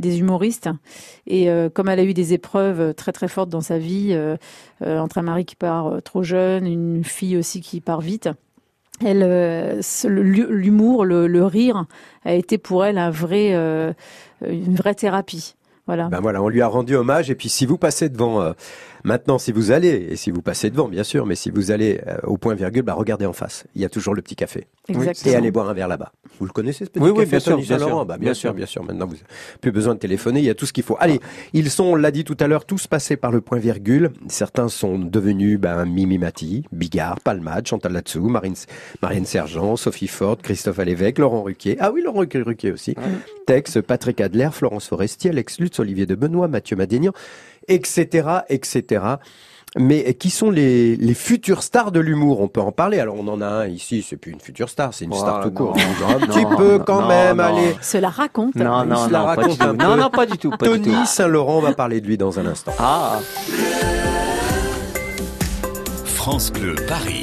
[0.00, 0.68] des humoristes.
[1.28, 4.36] Et euh, comme elle a eu des épreuves très très fortes dans sa vie, euh,
[4.82, 8.28] euh, entre un mari qui part trop jeune, une fille aussi qui part vite.
[9.04, 11.86] Elle, euh, l'humour, le, le rire,
[12.24, 13.92] a été pour elle un vrai, euh,
[14.46, 15.56] une vraie thérapie.
[15.86, 16.08] Voilà.
[16.08, 17.30] Ben voilà, on lui a rendu hommage.
[17.30, 18.52] Et puis, si vous passez devant, euh,
[19.04, 22.00] maintenant, si vous allez, et si vous passez devant, bien sûr, mais si vous allez
[22.06, 23.64] euh, au point virgule, bah, regardez en face.
[23.74, 24.66] Il y a toujours le petit café.
[24.88, 25.32] Exactement.
[25.32, 26.12] Et allez boire un verre là-bas.
[26.40, 28.04] Vous le connaissez, ce petit Oui, oui, café bien sûr, bien sûr.
[28.06, 28.54] Bah, bien, Bien sûr, sûr.
[28.54, 28.82] bien sûr.
[28.82, 29.24] Maintenant, vous n'avez
[29.60, 30.40] plus besoin de téléphoner.
[30.40, 30.96] Il y a tout ce qu'il faut.
[30.98, 31.20] Allez,
[31.52, 34.10] ils sont, on l'a dit tout à l'heure, tous passés par le point virgule.
[34.28, 38.54] Certains sont devenus, ben, Mimi Mati, Bigard, Palmade, Chantal Latsou, Marine,
[39.02, 41.76] Marianne Sergent, Sophie Ford, Christophe Alévèque, Laurent Ruquier.
[41.78, 42.94] Ah oui, Laurent Ruquier aussi.
[43.46, 47.12] Tex, Patrick Adler, Florence Forestier, Alex Lutz, Olivier de Benoît, Mathieu Madénian,
[47.68, 49.04] etc., etc.
[49.76, 52.40] Mais qui sont les, les futures stars de l'humour?
[52.40, 53.00] On peut en parler.
[53.00, 55.42] Alors on en a un ici, c'est plus une future star, c'est une Oh, star
[55.42, 55.76] tout court.
[56.08, 57.42] Un Non, petit peu non, quand non, même, non.
[57.42, 57.74] allez.
[57.82, 58.54] Cela raconte.
[58.54, 59.84] Non, non, raconte un peu.
[59.84, 60.50] Non, non, pas du tout.
[60.50, 60.94] Pas Tony.
[61.06, 62.72] Saint-Laurent, on va parler de lui dans un instant.
[62.78, 63.18] Ah.
[66.04, 67.22] France Bleu Paris.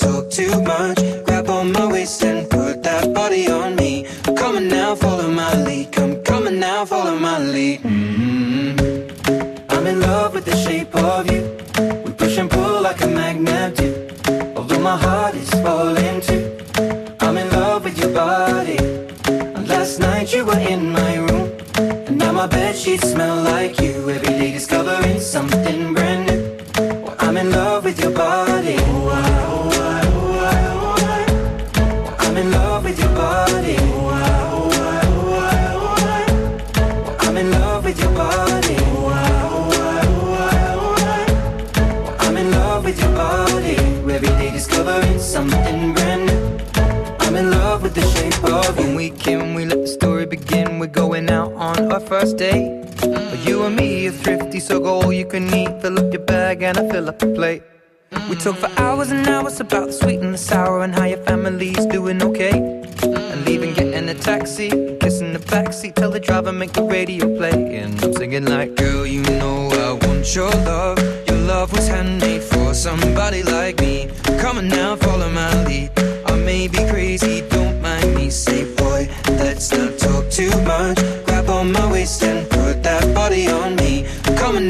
[22.81, 24.09] sheets smell like you.
[24.09, 26.57] Every day discovering something brand new.
[27.03, 28.75] Well, I'm in love with your body.
[28.79, 30.95] Oh, oh, oh,
[31.77, 33.75] oh I'm in love with your body.
[33.79, 34.09] Oh,
[35.13, 35.97] oh,
[37.19, 38.75] I'm in love with your body.
[42.25, 43.75] I'm in love with your body.
[44.15, 46.41] Every day discovering something brand new.
[47.19, 48.85] I'm in love with the shape of you.
[48.85, 50.79] When we can, we let the story begin.
[50.79, 52.70] We're going out on our first date.
[54.79, 55.81] Go all you can eat.
[55.81, 57.63] Fill up your bag and I fill up the plate.
[58.29, 61.23] We talk for hours and hours about the sweet and the sour and how your
[61.23, 62.57] family's doing okay.
[63.03, 67.77] And leaving, getting a taxi, kissing the backseat, tell the driver make the radio play.
[67.77, 70.99] And I'm singing like, girl, you know I want your love.
[71.27, 74.09] Your love was handmade for somebody like me.
[74.39, 75.91] Come on now, follow my lead.
[76.25, 78.29] I may be crazy, don't mind me.
[78.29, 80.97] Say, boy, let's not talk too much.
[81.25, 83.80] Grab on my waist and put that body on me.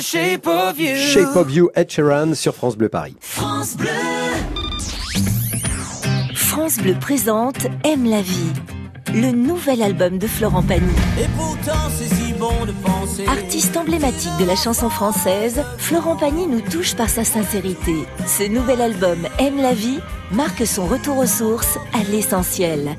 [0.00, 0.96] the shape of you.
[0.96, 3.16] Shape of You, Ed Sheeran sur France Bleu Paris.
[3.20, 3.88] France Bleu.
[6.34, 8.52] France Bleu présente Aime la vie,
[9.12, 10.88] le nouvel album de Florent Pagny.
[11.18, 13.26] Et pourtant c'est si bon de penser.
[13.26, 18.06] Artiste emblématique de la chanson française, Florent Pagny nous touche par sa sincérité.
[18.26, 19.98] Ce nouvel album Aime la vie
[20.32, 22.96] marque son retour aux sources, à l'essentiel.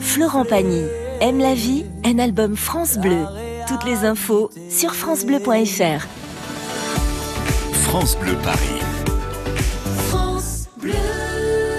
[0.00, 0.84] Florent Pagny,
[1.20, 3.24] Aime la vie, un album France Bleu.
[3.66, 6.06] Toutes les infos sur francebleu.fr.
[7.88, 8.77] France Bleu Paris.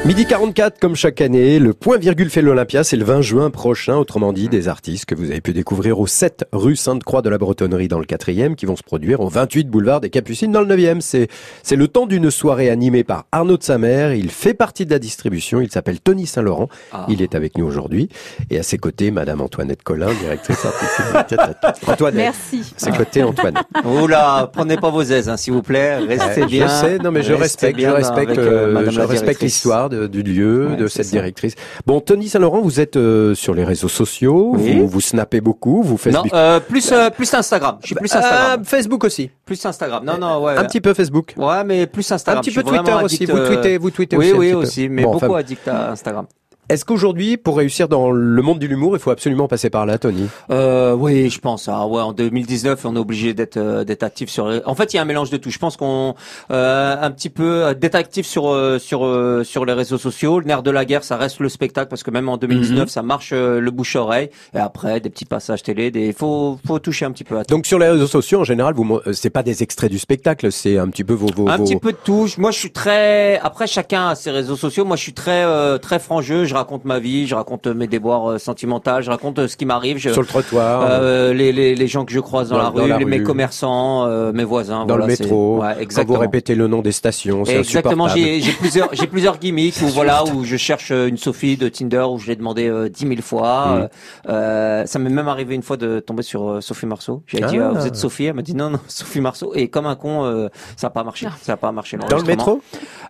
[0.10, 3.96] Midi 44, comme chaque année, le point virgule fait l'Olympia, c'est le 20 juin prochain,
[3.96, 7.38] autrement dit, des artistes que vous avez pu découvrir au 7 rue Sainte-Croix de la
[7.38, 10.76] Bretonnerie dans le 4e, qui vont se produire au 28 boulevard des Capucines dans le
[10.76, 11.02] 9e.
[11.02, 11.28] C'est,
[11.62, 14.98] c'est le temps d'une soirée animée par Arnaud de Samer, il fait partie de la
[14.98, 17.06] distribution, il s'appelle Tony Saint-Laurent, Ah.
[17.08, 18.10] il est avec nous aujourd'hui,
[18.50, 21.40] et à ses côtés, Madame Antoinette Collin, directrice artistique.
[21.88, 22.16] Antoinette.
[22.16, 22.74] Merci.
[22.78, 23.60] À ses côtés, Antoine.
[23.86, 25.98] Oula, prenez pas vos aises, hein, s'il vous plaît.
[26.00, 26.68] Restez Ouais, bien.
[26.68, 30.24] Je sais, non mais je respecte, je respecte, euh, euh, je respecte l'histoire de- du
[30.24, 31.12] lieu, Ouais, de cette ça.
[31.12, 31.56] directrice.
[31.86, 34.78] Bon, Tony Saint-Laurent, vous êtes euh, sur les réseaux sociaux, Oui.
[34.80, 37.78] vous, vous snappez beaucoup, vous faites Non, euh, plus euh, plus Instagram.
[37.82, 38.64] Je suis plus Instagram.
[38.66, 39.30] Facebook aussi.
[39.46, 40.04] Plus Instagram.
[40.06, 40.56] Non, non, ouais.
[40.58, 41.34] Un petit peu Facebook.
[41.38, 42.40] Ouais, mais plus Instagram.
[42.40, 43.26] Un petit peu Twitter aussi.
[43.26, 44.38] Vous euh, tweetez, vous tweetez oui, aussi.
[44.40, 44.58] oui, peu.
[44.58, 46.26] aussi, mais Bon, beaucoup enfin, addict à Instagram.
[46.70, 49.98] Est-ce qu'aujourd'hui, pour réussir dans le monde de l'humour, il faut absolument passer par là,
[49.98, 50.28] Tony?
[50.52, 51.68] Euh, oui, je pense.
[51.68, 54.62] Ah ouais, en 2019, on est obligé d'être euh, d'être actif sur.
[54.66, 55.50] En fait, il y a un mélange de tout.
[55.50, 56.14] Je pense qu'on
[56.52, 60.40] euh, un petit peu euh, d'être actif sur euh, sur euh, sur les réseaux sociaux.
[60.40, 62.88] Le nerf de la guerre, ça reste le spectacle parce que même en 2019, Mhm.
[62.88, 64.30] ça marche le bouche oreille.
[64.54, 65.92] Et après, des petits passages télé.
[65.92, 67.54] Des faut faut toucher un petit peu à tout.
[67.56, 70.78] Donc sur les réseaux sociaux, en général, vous, c'est pas des extraits du spectacle, c'est
[70.78, 72.28] un petit peu vos, vos, un vos- petit peu de tout.
[72.38, 73.40] Moi, je suis très.
[73.40, 74.86] Après, chacun a ses réseaux sociaux.
[74.86, 76.46] Moi, je suis très euh, très franc jeu.
[76.46, 79.66] Je raconte ma vie, je raconte mes déboires euh, sentimentales, je raconte euh, ce qui
[79.66, 79.98] m'arrive.
[79.98, 80.12] Je...
[80.12, 82.84] sur le trottoir, Euh, les, les, les gens que je croise dans, Dans- la dans
[82.84, 84.82] rue, la les, mes commerçants, euh, mes voisins.
[84.86, 86.20] dans voilà, le métro, Ouais, quand vous exactement.
[86.20, 90.24] répétez le nom des stations, c'est Exactement, j'ai j'ai plusieurs j'ai plusieurs gimmicks où voilà
[90.26, 93.22] où je cherche euh, une Sophie de Tinder où je l'ai demandé euh, dix mille
[93.24, 93.66] fois.
[93.68, 93.80] Mm.
[93.80, 93.88] Euh,
[94.30, 97.24] euh, ça m'est même arrivé une fois de tomber sur euh, Sophie Marceau.
[97.28, 97.70] J'ai dit Ah.
[97.70, 100.26] euh, vous êtes Sophie, elle m'a dit non non Sophie Marceau et comme un con
[100.26, 101.98] euh, ça a pas marché, ça a pas marché.
[102.10, 102.62] Dans le métro?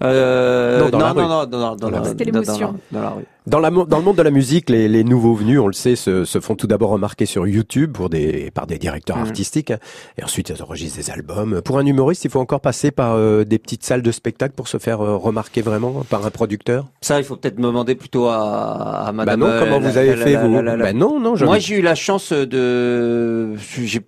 [0.04, 1.28] Euh, Non, dans non, la non, rue.
[1.28, 1.90] non, dans, dans, dans, dans
[3.02, 3.26] la rue.
[3.50, 5.96] Dans, la, dans le monde de la musique, les, les nouveaux venus, on le sait,
[5.96, 9.24] se, se font tout d'abord remarquer sur YouTube pour des, par des directeurs Mhm.
[9.24, 9.80] artistiques, hein,
[10.20, 11.62] et ensuite ils enregistrent des albums.
[11.64, 14.68] Pour un humoriste, il faut encore passer par euh, des petites salles de spectacle pour
[14.68, 16.86] se faire euh, remarquer vraiment par un producteur?
[17.02, 19.40] Ça, il faut peut-être me demander plutôt à, à Madame.
[19.40, 20.54] bah non, euh, comment la- vous avez la- fait la- vous?
[20.54, 21.34] la- la- la- Bah non, non.
[21.44, 23.56] Moi, j'ai eu la chance de.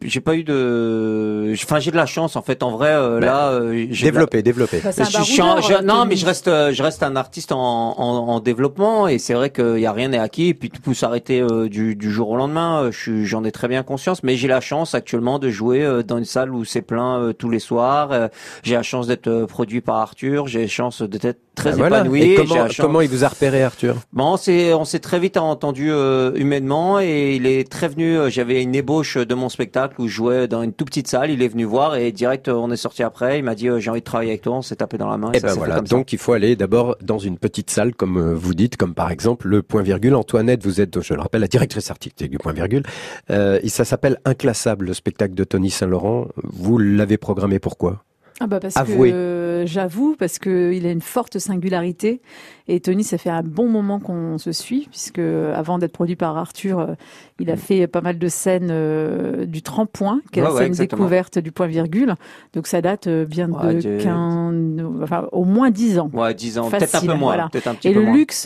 [0.04, 1.54] J'ai pas eu de.
[1.64, 2.62] Enfin, j'ai de la chance en fait.
[2.62, 4.82] En vrai, euh, Bah, là, euh, développer, développer.
[4.84, 8.40] Bah, je je- non, mais je reste, euh, je reste un artiste en, en, en
[8.40, 11.42] développement et c'est vrai qu'il y a rien n'est acquis et puis tout peut s'arrêter
[11.42, 12.84] euh, du, du jour au lendemain.
[12.84, 12.92] Euh,
[13.24, 16.26] j'en ai très bien conscience, mais j'ai la chance actuellement de jouer euh, dans une
[16.26, 18.30] salle où c'est plein tous les soirs.
[18.64, 20.48] J'ai la chance d'être produit par Arthur.
[20.48, 22.00] J'ai la chance d'être très voilà.
[22.00, 22.22] épanoui.
[22.22, 23.96] Et comment, la chance- comment il vous a repéré, Arthur?
[24.14, 28.18] Bon, on s'est très vite entendu euh, humainement et il est très venu.
[28.30, 31.30] J'avais une ébauche de mon spectacle où je jouais dans une toute petite salle.
[31.30, 33.40] Il est venu voir et direct on est sorti après.
[33.40, 34.56] Il m'a dit j'ai envie de travailler avec toi.
[34.58, 35.32] On s'est tapé dans la main.
[35.34, 35.96] Eh ça ben voilà, comme ça.
[35.96, 39.48] donc il faut aller d'abord dans une petite salle, comme vous dites, comme par exemple
[39.48, 40.16] le Point Virgule.
[40.16, 42.84] Antoinette, vous êtes, je le rappelle, la directrice artistique du Point Virgule.
[43.30, 46.28] Euh, ça s'appelle Inclassable, le spectacle de Tony Saint-Laurent.
[46.44, 48.04] Vous l'avez programmé pourquoi
[48.40, 48.80] Ah bah parce que
[49.14, 52.22] euh, j'avoue parce que il a une forte singularité
[52.68, 56.16] et Tony ça fait un bon moment qu'on se suit puisque euh, avant d'être produit
[56.16, 56.94] par Arthur euh,
[57.40, 60.60] il a fait pas mal de scènes euh, du tremplin qui est Ouais, la ouais,
[60.62, 61.02] scène exactement.
[61.04, 62.16] découverte du point virgule
[62.54, 64.56] donc ça date bien Ouais, de j'ai- 15
[65.04, 67.50] enfin au moins 10 ans Ouais, 10 ans, peut-être un peu moins, voilà.
[67.52, 68.16] peut-être un petit et peu le moins.
[68.16, 68.38] luxe,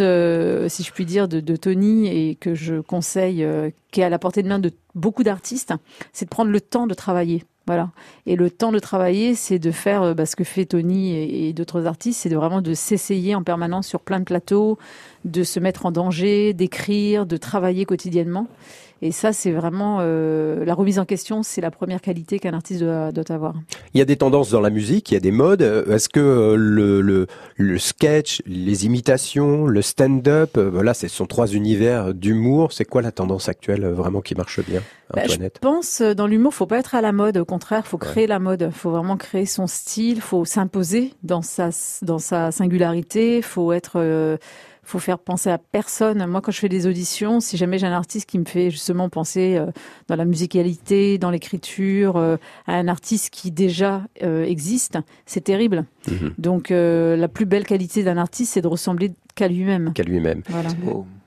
[0.74, 3.46] si je puis dire, de, de Tony et que je conseille
[3.92, 5.74] qui est à la portée de main de beaucoup d'artistes,
[6.12, 7.44] c'est de prendre le temps de travailler.
[7.68, 7.90] Voilà.
[8.28, 11.50] Et le temps de travailler, c'est de faire euh, bah, ce que fait Tony et,
[11.50, 14.78] et d'autres artistes, c'est de vraiment de s'essayer en permanence sur plein de plateaux,
[15.24, 18.48] de se mettre en danger, d'écrire, de travailler quotidiennement.
[19.02, 22.82] Et ça, c'est vraiment euh, la remise en question, c'est la première qualité qu'un artiste
[22.82, 23.54] doit, doit avoir.
[23.94, 25.62] Il y a des tendances dans la musique, il y a des modes.
[25.62, 27.28] Euh, Est-ce que euh, le, le,
[27.58, 32.72] le sketch, les imitations, le stand-up, euh, voilà, ce sont trois univers d'humour.
[32.72, 34.82] C'est quoi la tendance actuelle vraiment qui marche bien,
[35.14, 37.38] Bah, je pense dans l'humour, faut pas être à la mode.
[37.38, 38.72] Au contraire, faut créer la mode.
[38.72, 40.22] Faut vraiment créer son style.
[40.22, 41.70] Faut s'imposer dans sa
[42.02, 43.42] dans sa singularité.
[43.42, 44.38] Faut être euh,
[44.86, 46.26] faut faire penser à personne.
[46.28, 49.10] Moi, quand je fais des auditions, si jamais j'ai un artiste qui me fait justement
[49.10, 49.66] penser euh,
[50.08, 55.86] dans la musicalité, dans l'écriture, euh, à un artiste qui déjà euh, existe, c'est terrible.
[56.08, 56.34] Mhm.
[56.38, 59.92] Donc, euh, la plus belle qualité d'un artiste, c'est de ressembler qu'à lui-même.
[59.94, 60.42] Qu'à lui-même.
[60.50, 60.70] Voilà.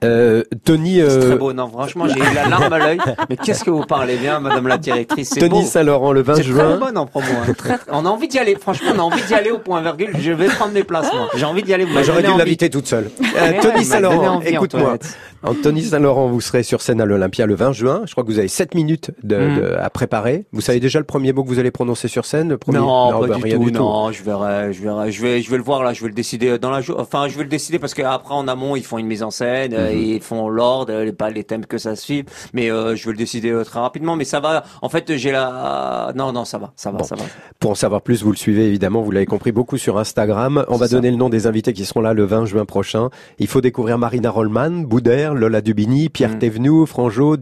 [0.03, 2.97] Euh, Tony, C'est euh, très beau, non, franchement, j'ai eu la larme à l'œil.
[3.29, 5.57] Mais qu'est-ce que vous parlez bien, madame la directrice, c'est beau.
[5.57, 6.69] Tony Saint-Laurent le 20 C'est juin.
[6.69, 7.25] très bonne en promo.
[7.31, 7.53] hein.
[7.57, 8.55] Très, très- On a envie d'y aller.
[8.55, 10.11] Franchement, on a envie d'y aller au point virgule.
[10.19, 11.27] Je vais prendre mes places, moi.
[11.35, 11.85] J'ai envie d'y aller.
[11.85, 13.09] Bah, J'aurais dû l'inviter toute seule.
[13.37, 14.97] Euh, Tony Saint-Laurent, écoute-moi.
[15.41, 18.01] Anthony Saint-Laurent, vous serez sur scène à l'Olympia le 20 juin.
[18.05, 19.55] Je crois que vous avez 7 minutes de, Mm.
[19.55, 20.45] de- à préparer.
[20.51, 22.49] Vous savez déjà le premier mot que vous allez prononcer sur scène?
[22.49, 22.77] Le premier...
[22.79, 23.79] Non, pas bah, du, rien tout, du tout.
[23.79, 26.13] non, je verrai, je verrai, je vais, je vais le voir là, je vais le
[26.13, 27.01] décider dans la journée.
[27.01, 29.73] Enfin, je vais le décider parce qu'après en amont, ils font une mise en scène,
[29.95, 30.01] Mhm.
[30.03, 32.25] ils font l'ordre, pas les thèmes que ça suit.
[32.53, 34.15] Mais euh, je vais le décider euh, très rapidement.
[34.15, 34.63] Mais ça va.
[34.81, 37.03] En fait, j'ai la, non, non, ça va, ça va, Bon.
[37.03, 37.23] ça va.
[37.59, 40.65] Pour en savoir plus, vous le suivez évidemment, vous l'avez compris, beaucoup sur Instagram.
[40.67, 40.95] On va ça.
[40.95, 43.09] donner le nom des invités qui seront là le 20 juin prochain.
[43.39, 46.39] Il faut découvrir Marina Rollman, Boudère, Lola Dubini, Pierre Mm.
[46.39, 47.37] Thévenoud, Franjo,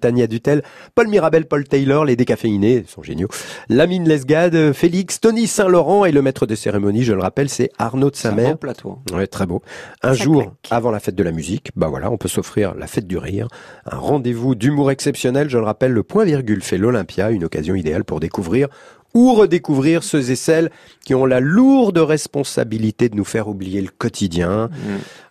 [0.00, 0.62] Tania Dutel,
[0.94, 3.28] Paul Mirabel, Paul Taylor, les décaféinés, ils sont géniaux.
[3.68, 8.10] Lamine Lesgade, Félix, Tony Saint-Laurent et le maître de cérémonie, je le rappelle, c'est Arnaud
[8.10, 8.52] de Saint-Mère.
[8.52, 8.98] beau plateau.
[9.14, 9.62] Ouais, très beau.
[10.02, 13.06] Un jour avant la fête de la musique, bah voilà, on peut s'offrir la fête
[13.06, 13.48] du rire,
[13.84, 15.50] un rendez-vous d'humour exceptionnel.
[15.50, 18.68] Je le rappelle, le point virgule fait l'Olympia, une occasion idéale pour découvrir
[19.14, 20.70] ou redécouvrir ceux et celles
[21.04, 24.70] qui ont la lourde responsabilité de nous faire oublier le quotidien.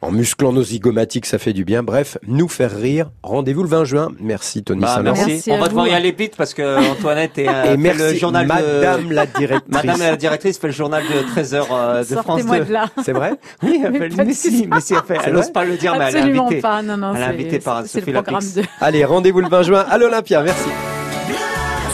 [0.01, 1.82] En musclant nos zygomatiques, ça fait du bien.
[1.84, 3.09] Bref, nous faire rire.
[3.23, 4.09] Rendez-vous le 20 juin.
[4.19, 5.25] Merci Tony Bah, Saint-Laurent.
[5.27, 5.51] merci.
[5.51, 8.45] On va devoir y aller vite parce que Antoinette est, euh, Et merci, le journal
[8.47, 9.13] Madame de...
[9.13, 9.71] la directrice.
[9.84, 12.65] Madame la directrice fait le journal de 13 heures euh, de France Sortez-moi 2.
[12.65, 12.89] de là.
[13.03, 15.77] C'est vrai Oui, elle fait mais si, mais si, elle fait, elle n'ose pas le
[15.77, 16.61] dire, mais elle est Absolument invitée.
[16.61, 16.82] pas.
[16.82, 18.53] Non, non, Elle est c'est- invitée par c'est Sophie le programme Lapix.
[18.55, 18.63] de.
[18.79, 20.41] Allez, rendez-vous le 20 juin à l'Olympia.
[20.43, 20.69] Merci.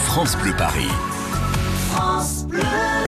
[0.05, 0.87] France Bleu Paris.